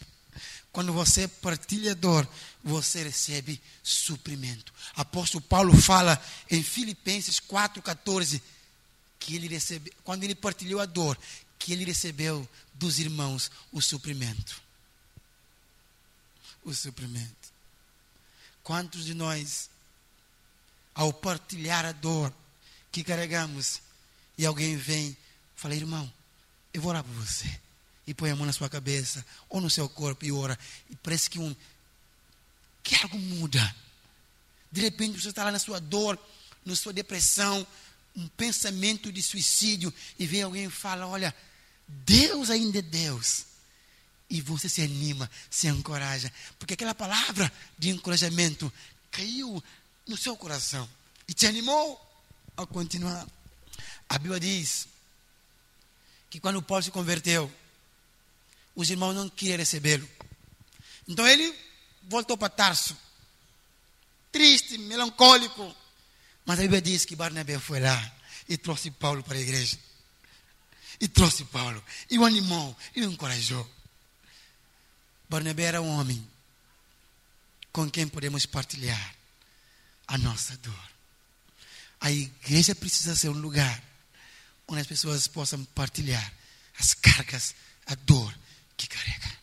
Quando 0.71 0.91
você 0.91 1.21
é 1.23 1.27
partilhador, 1.27 2.27
você 2.63 3.03
recebe 3.03 3.61
suprimento. 3.81 4.73
Apóstolo 4.95 5.41
Paulo 5.41 5.75
fala 5.75 6.21
em 6.49 6.61
Filipenses 6.61 7.39
4,14 7.39 8.41
que 9.19 9.35
ele 9.35 9.47
recebeu, 9.47 9.93
quando 10.03 10.23
ele 10.23 10.35
partilhou 10.35 10.81
a 10.81 10.85
dor, 10.85 11.17
que 11.57 11.71
ele 11.71 11.85
recebeu 11.85 12.47
dos 12.73 12.99
irmãos 12.99 13.49
o 13.71 13.81
suprimento. 13.81 14.61
O 16.63 16.73
suprimento. 16.73 17.53
Quantos 18.63 19.05
de 19.05 19.13
nós, 19.13 19.69
ao 20.93 21.13
partilhar 21.13 21.85
a 21.85 21.91
dor 21.91 22.33
que 22.91 23.03
carregamos, 23.03 23.81
e 24.37 24.45
alguém 24.45 24.75
vem, 24.75 25.15
fala, 25.55 25.75
irmão, 25.75 26.11
eu 26.73 26.81
vou 26.81 26.89
orar 26.89 27.03
por 27.03 27.13
você 27.13 27.64
e 28.07 28.13
põe 28.13 28.29
a 28.29 28.35
mão 28.35 28.45
na 28.45 28.53
sua 28.53 28.69
cabeça 28.69 29.25
ou 29.49 29.59
no 29.59 29.69
seu 29.69 29.89
corpo 29.89 30.25
e 30.25 30.31
ora. 30.31 30.57
E 30.89 30.95
parece 30.97 31.29
que 31.29 31.39
um 31.39 31.55
que 32.83 32.95
algo 32.95 33.17
muda. 33.17 33.75
De 34.71 34.81
repente 34.81 35.19
você 35.19 35.29
está 35.29 35.43
lá 35.43 35.51
na 35.51 35.59
sua 35.59 35.79
dor, 35.79 36.19
na 36.63 36.75
sua 36.75 36.93
depressão, 36.93 37.65
um 38.15 38.27
pensamento 38.29 39.11
de 39.11 39.21
suicídio 39.21 39.93
e 40.17 40.25
vem 40.25 40.43
alguém 40.43 40.65
e 40.65 40.69
fala: 40.69 41.07
Olha, 41.07 41.35
Deus 41.87 42.49
ainda 42.49 42.79
é 42.79 42.81
Deus. 42.81 43.45
E 44.29 44.41
você 44.41 44.67
se 44.67 44.81
anima, 44.81 45.29
se 45.51 45.67
encoraja, 45.67 46.31
porque 46.57 46.73
aquela 46.73 46.95
palavra 46.95 47.51
de 47.77 47.89
encorajamento 47.89 48.71
caiu 49.11 49.63
no 50.07 50.17
seu 50.17 50.35
coração 50.35 50.89
e 51.27 51.33
te 51.33 51.45
animou 51.45 51.99
a 52.57 52.65
continuar. 52.65 53.27
A 54.09 54.17
Bíblia 54.17 54.39
diz 54.39 54.87
que 56.29 56.39
quando 56.39 56.61
Paulo 56.61 56.83
se 56.83 56.91
converteu, 56.91 57.51
os 58.75 58.89
irmãos 58.89 59.13
não 59.13 59.29
queriam 59.29 59.57
recebê-lo. 59.57 60.07
Então 61.07 61.25
ele 61.27 61.53
voltou 62.03 62.37
para 62.37 62.49
Tarso, 62.49 62.95
triste, 64.31 64.77
melancólico. 64.77 65.75
Mas 66.45 66.59
a 66.59 66.61
Bíblia 66.63 66.81
diz 66.81 67.05
que 67.05 67.15
Barnabé 67.15 67.57
foi 67.57 67.79
lá 67.79 68.13
e 68.47 68.57
trouxe 68.57 68.91
Paulo 68.91 69.23
para 69.23 69.37
a 69.37 69.41
igreja. 69.41 69.77
E 70.99 71.07
trouxe 71.07 71.43
Paulo, 71.45 71.83
e 72.09 72.17
o 72.17 72.25
animou, 72.25 72.75
e 72.95 73.01
o 73.01 73.11
encorajou. 73.11 73.69
Barnabé 75.27 75.63
era 75.63 75.81
um 75.81 75.89
homem 75.89 76.25
com 77.71 77.89
quem 77.89 78.07
podemos 78.07 78.45
partilhar 78.45 79.15
a 80.07 80.17
nossa 80.17 80.55
dor. 80.57 80.91
A 81.99 82.11
igreja 82.11 82.75
precisa 82.75 83.15
ser 83.15 83.29
um 83.29 83.39
lugar 83.39 83.83
onde 84.67 84.81
as 84.81 84.87
pessoas 84.87 85.27
possam 85.27 85.63
partilhar 85.65 86.33
as 86.79 86.93
cargas, 86.93 87.55
a 87.85 87.95
dor 87.95 88.33
que 88.77 88.87
carrega. 88.87 89.39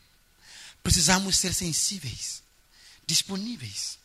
Precisamos 0.83 1.37
ser 1.37 1.55
sensíveis, 1.55 2.43
disponíveis, 3.07 3.99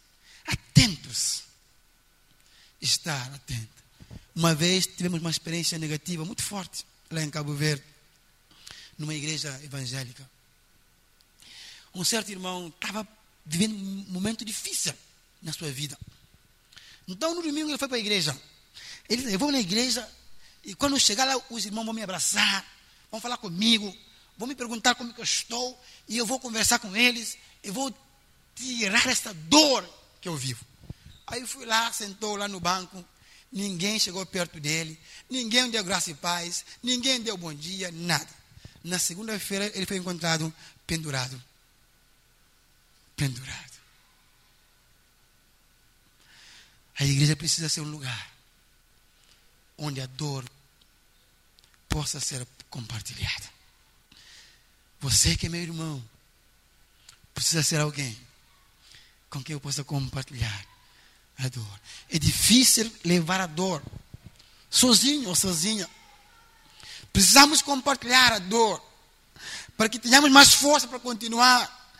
atentos. 0.46 1.44
Estar 2.80 3.34
atento. 3.34 3.84
Uma 4.36 4.54
vez 4.54 4.86
tivemos 4.86 5.20
uma 5.20 5.32
experiência 5.32 5.80
negativa 5.80 6.24
muito 6.24 6.44
forte 6.44 6.86
lá 7.10 7.24
em 7.24 7.30
Cabo 7.30 7.56
Verde, 7.56 7.84
numa 8.98 9.16
igreja 9.16 9.50
evangélica. 9.64 10.30
Um 11.94 12.04
certo 12.04 12.30
irmão 12.30 12.68
estava 12.68 13.08
vivendo 13.44 13.74
um 13.74 14.06
momento 14.12 14.46
difícil 14.46 14.94
na 15.42 15.52
sua 15.52 15.72
vida. 15.72 15.98
Então, 17.08 17.34
no 17.34 17.42
domingo, 17.42 17.70
ele 17.70 17.78
foi 17.80 17.88
para 17.88 17.98
a 17.98 18.00
igreja. 18.00 18.40
Ele 19.10 19.24
disse: 19.24 19.34
Eu 19.34 19.40
vou 19.40 19.52
na 19.52 19.60
igreja 19.60 20.08
e 20.64 20.76
quando 20.76 21.00
chegar 21.00 21.26
lá, 21.26 21.42
os 21.50 21.66
irmãos 21.66 21.86
vão 21.86 21.94
me 21.94 22.04
abraçar, 22.04 22.66
vão 23.10 23.22
falar 23.22 23.38
comigo, 23.38 23.96
vão 24.38 24.48
me 24.48 24.56
perguntar 24.56 24.96
como 24.96 25.14
eu 25.18 25.24
estou, 25.24 25.82
e 26.08 26.18
eu 26.18 26.26
vou 26.26 26.40
conversar 26.40 26.80
com 26.80 26.96
eles, 26.96 27.38
e 27.64 27.72
vou 27.72 27.94
tirar 28.56 29.08
essa 29.08 29.34
dor 29.34 29.88
que 30.22 30.28
eu 30.28 30.36
vivo. 30.36 30.66
Aí 31.26 31.42
eu 31.42 31.48
fui 31.48 31.66
lá, 31.66 31.92
sentou 31.92 32.36
lá 32.36 32.48
no 32.48 32.60
banco, 32.60 33.04
ninguém 33.52 34.00
chegou 34.00 34.26
perto 34.26 34.60
dele, 34.60 35.00
ninguém 35.30 35.70
deu 35.70 35.84
graça 35.84 36.12
e 36.12 36.16
paz, 36.16 36.66
ninguém 36.82 37.22
deu 37.22 37.38
bom 37.38 37.54
dia, 37.54 37.92
nada. 37.92 38.30
Na 38.84 39.00
segunda-feira 39.00 39.72
ele 39.76 39.86
foi 39.86 39.98
encontrado 39.98 40.54
pendurado. 40.86 41.42
Pendurado. 43.16 43.74
A 47.00 47.06
igreja 47.06 47.36
precisa 47.36 47.70
ser 47.70 47.82
um 47.82 47.92
lugar 47.92 48.32
onde 49.78 50.02
a 50.02 50.06
dor 50.08 50.44
possa 51.90 52.20
ser 52.20 52.48
compartilhada. 52.70 53.57
Você 55.00 55.36
que 55.36 55.46
é 55.46 55.50
meu 55.50 55.62
irmão, 55.62 56.04
precisa 57.34 57.62
ser 57.62 57.80
alguém 57.80 58.18
com 59.30 59.44
quem 59.44 59.54
eu 59.54 59.60
possa 59.60 59.84
compartilhar 59.84 60.66
a 61.38 61.48
dor. 61.50 61.80
É 62.10 62.18
difícil 62.18 62.92
levar 63.04 63.40
a 63.40 63.46
dor 63.46 63.84
sozinho 64.70 65.30
ou 65.30 65.36
sozinha. 65.36 65.88
Precisamos 67.14 67.62
compartilhar 67.62 68.34
a 68.34 68.40
dor 68.40 68.84
para 69.76 69.88
que 69.88 70.00
tenhamos 70.00 70.32
mais 70.32 70.54
força 70.54 70.88
para 70.88 71.00
continuar, 71.00 71.94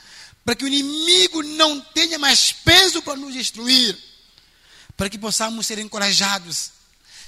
para 0.44 0.56
que 0.56 0.66
o 0.66 0.68
inimigo 0.68 1.44
não 1.44 1.80
tenha 1.80 2.18
mais 2.18 2.52
peso 2.52 3.02
para 3.04 3.16
nos 3.16 3.34
destruir, 3.34 3.98
para 4.96 5.10
que 5.10 5.18
possamos 5.18 5.68
ser 5.68 5.78
encorajados, 5.78 6.72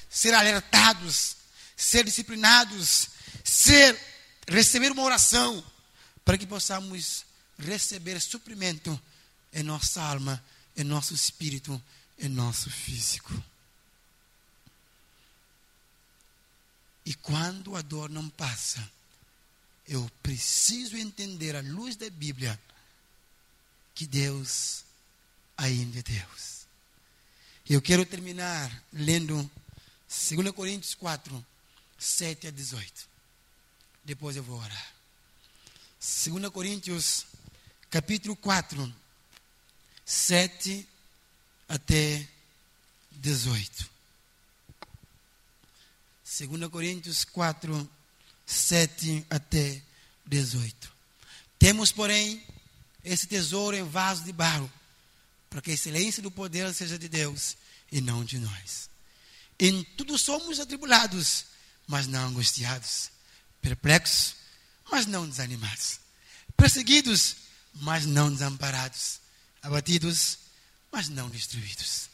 ser 0.10 0.34
alertados, 0.34 1.36
ser 1.78 2.04
disciplinados, 2.04 3.10
ser 3.44 4.09
receber 4.50 4.92
uma 4.92 5.04
oração 5.04 5.64
para 6.26 6.38
que 6.38 6.46
possamos 6.46 7.26
receber 7.58 8.20
suprimento 8.20 9.00
em 9.54 9.64
nossa 9.64 10.02
alma, 10.02 10.44
em 10.76 10.84
nosso 10.84 11.14
espírito, 11.14 11.82
em 12.18 12.30
nosso 12.30 12.70
físico. 12.70 13.34
E 17.06 17.14
quando 17.16 17.76
a 17.76 17.82
dor 17.82 18.10
não 18.10 18.30
passa, 18.30 18.88
eu 19.88 20.10
preciso 20.22 20.96
entender 20.96 21.56
à 21.56 21.62
luz 21.62 21.96
da 21.96 22.10
Bíblia 22.10 22.60
que 23.96 24.06
Deus 24.06 24.84
ainda 25.58 26.00
é 26.00 26.04
Deus. 26.04 26.60
Eu 27.68 27.82
quero 27.82 28.06
terminar 28.06 28.84
lendo 28.94 29.50
2 30.08 30.52
Coríntios 30.52 30.94
4, 30.94 31.46
7 31.98 32.48
a 32.48 32.52
18. 32.52 33.09
Depois 34.10 34.36
eu 34.36 34.42
vou 34.42 34.58
orar. 34.58 34.94
2 36.02 36.50
Coríntios, 36.52 37.28
capítulo 37.92 38.36
4, 38.36 38.92
7 40.04 40.90
até 41.68 42.28
18. 43.12 43.88
2 46.26 46.72
Coríntios 46.72 47.24
4, 47.24 47.88
7 48.48 49.28
até 49.30 49.80
18. 50.26 50.92
Temos, 51.60 51.92
porém, 51.92 52.44
esse 53.04 53.28
tesouro 53.28 53.78
em 53.78 53.84
vaso 53.84 54.24
de 54.24 54.34
barro, 54.34 54.74
para 55.52 55.62
que 55.62 55.70
a 55.70 55.76
excelência 55.76 56.24
do 56.24 56.32
poder 56.32 56.74
seja 56.74 56.98
de 56.98 57.08
Deus 57.08 57.56
e 57.92 58.02
não 58.02 58.26
de 58.26 58.40
nós. 58.40 58.90
Em 59.60 59.84
tudo 59.84 60.18
somos 60.18 60.60
atribulados, 60.60 61.46
mas 61.86 62.08
não 62.08 62.30
angustiados 62.30 63.12
perplexos, 63.62 64.36
mas 64.92 65.06
não 65.06 65.28
desanimados, 65.28 66.00
perseguidos, 66.58 67.36
mas 67.76 68.06
não 68.06 68.32
desamparados, 68.32 69.20
abatidos, 69.62 70.40
mas 70.92 71.08
não 71.10 71.30
destruídos, 71.30 72.10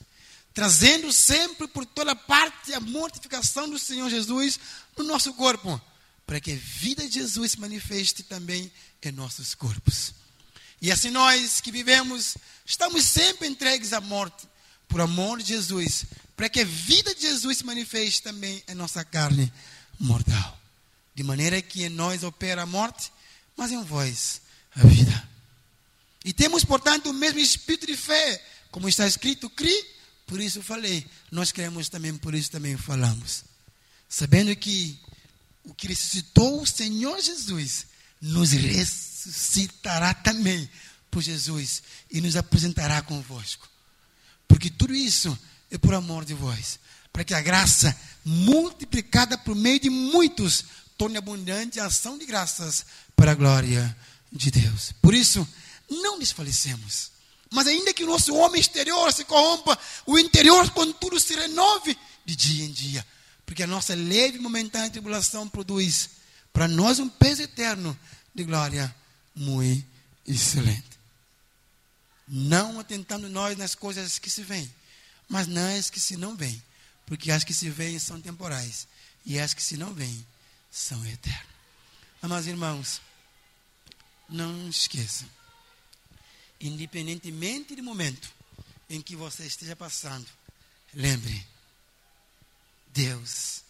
trazendo 0.54 1.12
sempre 1.12 1.68
por 1.68 1.86
toda 1.86 2.16
parte 2.16 2.74
a 2.74 2.80
mortificação 2.80 3.70
do 3.70 3.80
Senhor 3.80 4.10
Jesus 4.10 4.60
no 4.98 5.04
nosso 5.04 5.34
corpo, 5.34 5.82
para 6.26 6.39
que 6.39 6.52
a 6.52 6.56
vida 6.56 7.08
de 7.08 7.16
Jesus 7.20 7.52
se 7.52 7.60
manifeste 7.60 8.24
também 8.24 8.72
em 9.02 9.12
nossos 9.12 9.54
corpos. 9.54 10.14
E 10.82 10.91
assim 10.91 11.10
nós 11.10 11.62
que 11.62 11.72
vivemos, 11.72 12.38
estamos 12.66 13.06
sempre 13.06 13.48
entregues 13.48 13.93
à 13.93 14.02
morte, 14.02 14.48
por 14.88 15.02
amor 15.02 15.39
de 15.39 15.50
Jesus, 15.50 16.06
para 16.36 16.50
que 16.50 16.62
a 16.62 16.66
vida 16.66 17.14
de 17.16 17.22
Jesus 17.22 17.60
se 17.60 17.66
manifeste 17.66 18.22
também 18.22 18.64
em 18.68 18.76
nossa 18.76 19.04
carne 19.04 19.52
mortal. 20.00 20.60
De 21.16 21.24
maneira 21.24 21.61
que 21.61 21.84
em 21.84 21.89
nós 21.89 22.24
opera 22.24 22.63
a 22.63 22.66
morte, 22.66 23.11
mas 23.55 23.72
em 23.72 23.82
vós 23.84 24.41
a 24.76 24.86
vida. 24.86 25.30
E 26.24 26.34
temos, 26.34 26.66
portanto, 26.66 27.09
o 27.09 27.13
mesmo 27.13 27.39
espírito 27.39 27.88
de 27.88 27.95
fé, 27.95 28.43
como 28.70 28.89
está 28.89 29.07
escrito, 29.07 29.49
cri, 29.49 29.74
por 30.28 30.41
isso 30.41 30.61
falei. 30.61 31.05
Nós 31.32 31.51
cremos 31.51 31.88
também, 31.88 32.16
por 32.18 32.34
isso 32.34 32.51
também 32.51 32.76
falamos. 32.76 33.43
Sabendo 34.09 34.55
que 34.55 34.99
o 35.63 35.74
que 35.74 35.88
ressuscitou 35.88 36.61
o 36.61 36.66
Senhor 36.66 37.22
Jesus 37.22 37.88
nos 38.22 38.51
ressuscitará 38.51 40.13
também 40.13 40.70
por 41.09 41.22
Jesus 41.22 41.84
e 42.11 42.22
nos 42.22 42.36
apresentará 42.36 43.01
convosco. 43.01 43.70
Porque 44.47 44.70
tudo 44.70 44.93
isso 44.93 45.38
é 45.72 45.78
por 45.78 45.93
amor 45.93 46.26
de 46.26 46.34
vós, 46.34 46.80
para 47.11 47.24
que 47.24 47.34
a 47.34 47.41
graça 47.41 47.95
multiplicada 48.24 49.38
por 49.38 49.55
meio 49.55 49.80
de 49.80 49.89
muitos 49.89 50.66
torne 50.98 51.18
abundante 51.18 51.80
a 51.80 51.86
ação 51.86 52.18
de 52.18 52.26
graças 52.26 52.86
para 53.16 53.32
a 53.32 53.36
glória 53.36 53.96
de 54.32 54.52
Deus. 54.52 54.91
Por 55.02 55.14
isso, 55.14 55.48
não 55.89 56.20
desfalecemos. 56.20 57.12
Mas 57.52 57.68
ainda 57.68 57.93
que 57.93 58.04
o 58.04 58.08
nosso 58.08 58.34
homem 58.36 58.60
exterior 58.60 59.12
se 59.14 59.24
corrompa, 59.24 59.78
o 60.06 60.18
interior, 60.18 60.70
contudo, 60.72 61.20
se 61.20 61.36
renove 61.36 61.98
de 62.26 62.36
dia 62.36 62.66
em 62.66 62.72
dia. 62.72 63.06
Porque 63.46 63.64
a 63.64 63.68
nossa 63.68 63.93
leve 63.93 64.38
e 64.38 64.41
momentânea 64.41 64.89
tribulação 64.89 65.48
produz 65.48 66.10
para 66.52 66.68
nós 66.68 67.00
um 67.00 67.08
peso 67.08 67.43
eterno 67.43 67.98
de 68.34 68.43
glória 68.43 68.93
muito 69.36 69.86
excelente. 70.26 70.96
Não 72.28 72.80
atentando 72.80 73.30
nós 73.30 73.56
nas 73.58 73.76
coisas 73.76 74.18
que 74.18 74.30
se 74.30 74.41
veem, 74.41 74.74
mas 75.30 75.48
nas 75.48 75.89
que 75.89 76.00
se 76.00 76.18
não 76.18 76.36
veem. 76.36 76.62
Porque 77.06 77.32
as 77.32 77.43
que 77.43 77.54
se 77.54 77.70
veem 77.70 78.00
são 78.00 78.20
temporais 78.20 78.88
e 79.24 79.39
as 79.39 79.54
que 79.54 79.62
se 79.62 79.78
não 79.78 79.93
veem 79.93 80.26
são 80.76 81.05
eternas. 81.05 81.47
Amados 82.21 82.47
irmãos, 82.47 83.01
não 84.28 84.67
esqueçam, 84.67 85.30
independentemente 86.59 87.76
do 87.76 87.82
momento 87.82 88.30
em 88.89 89.01
que 89.01 89.15
você 89.15 89.45
esteja 89.45 89.73
passando, 89.73 90.28
lembre, 90.93 91.47
Deus 92.88 93.61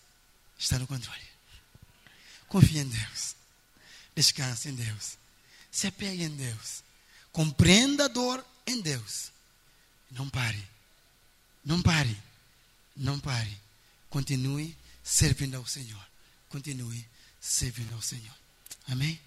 está 0.57 0.79
no 0.79 0.87
controle. 0.87 1.21
Confie 2.47 2.79
em 2.79 2.87
Deus. 2.87 3.35
Descanse 4.15 4.69
em 4.69 4.75
Deus. 4.75 5.17
Se 5.69 5.85
apegue 5.85 6.23
em 6.23 6.35
Deus. 6.35 6.83
Compreenda 7.31 8.05
a 8.05 8.07
dor 8.07 8.43
em 8.65 8.81
Deus. 8.81 9.31
Não 10.09 10.27
pare. 10.27 10.67
Não 11.63 11.81
pare. 11.83 12.17
Não 12.95 13.19
pare. 13.19 13.59
Continue 14.09 14.75
servindo 15.03 15.55
ao 15.55 15.67
Senhor. 15.67 16.14
Continue 16.55 17.05
servindo 17.37 17.93
ao 17.95 18.01
Senhor. 18.01 18.33
Amém? 18.87 19.19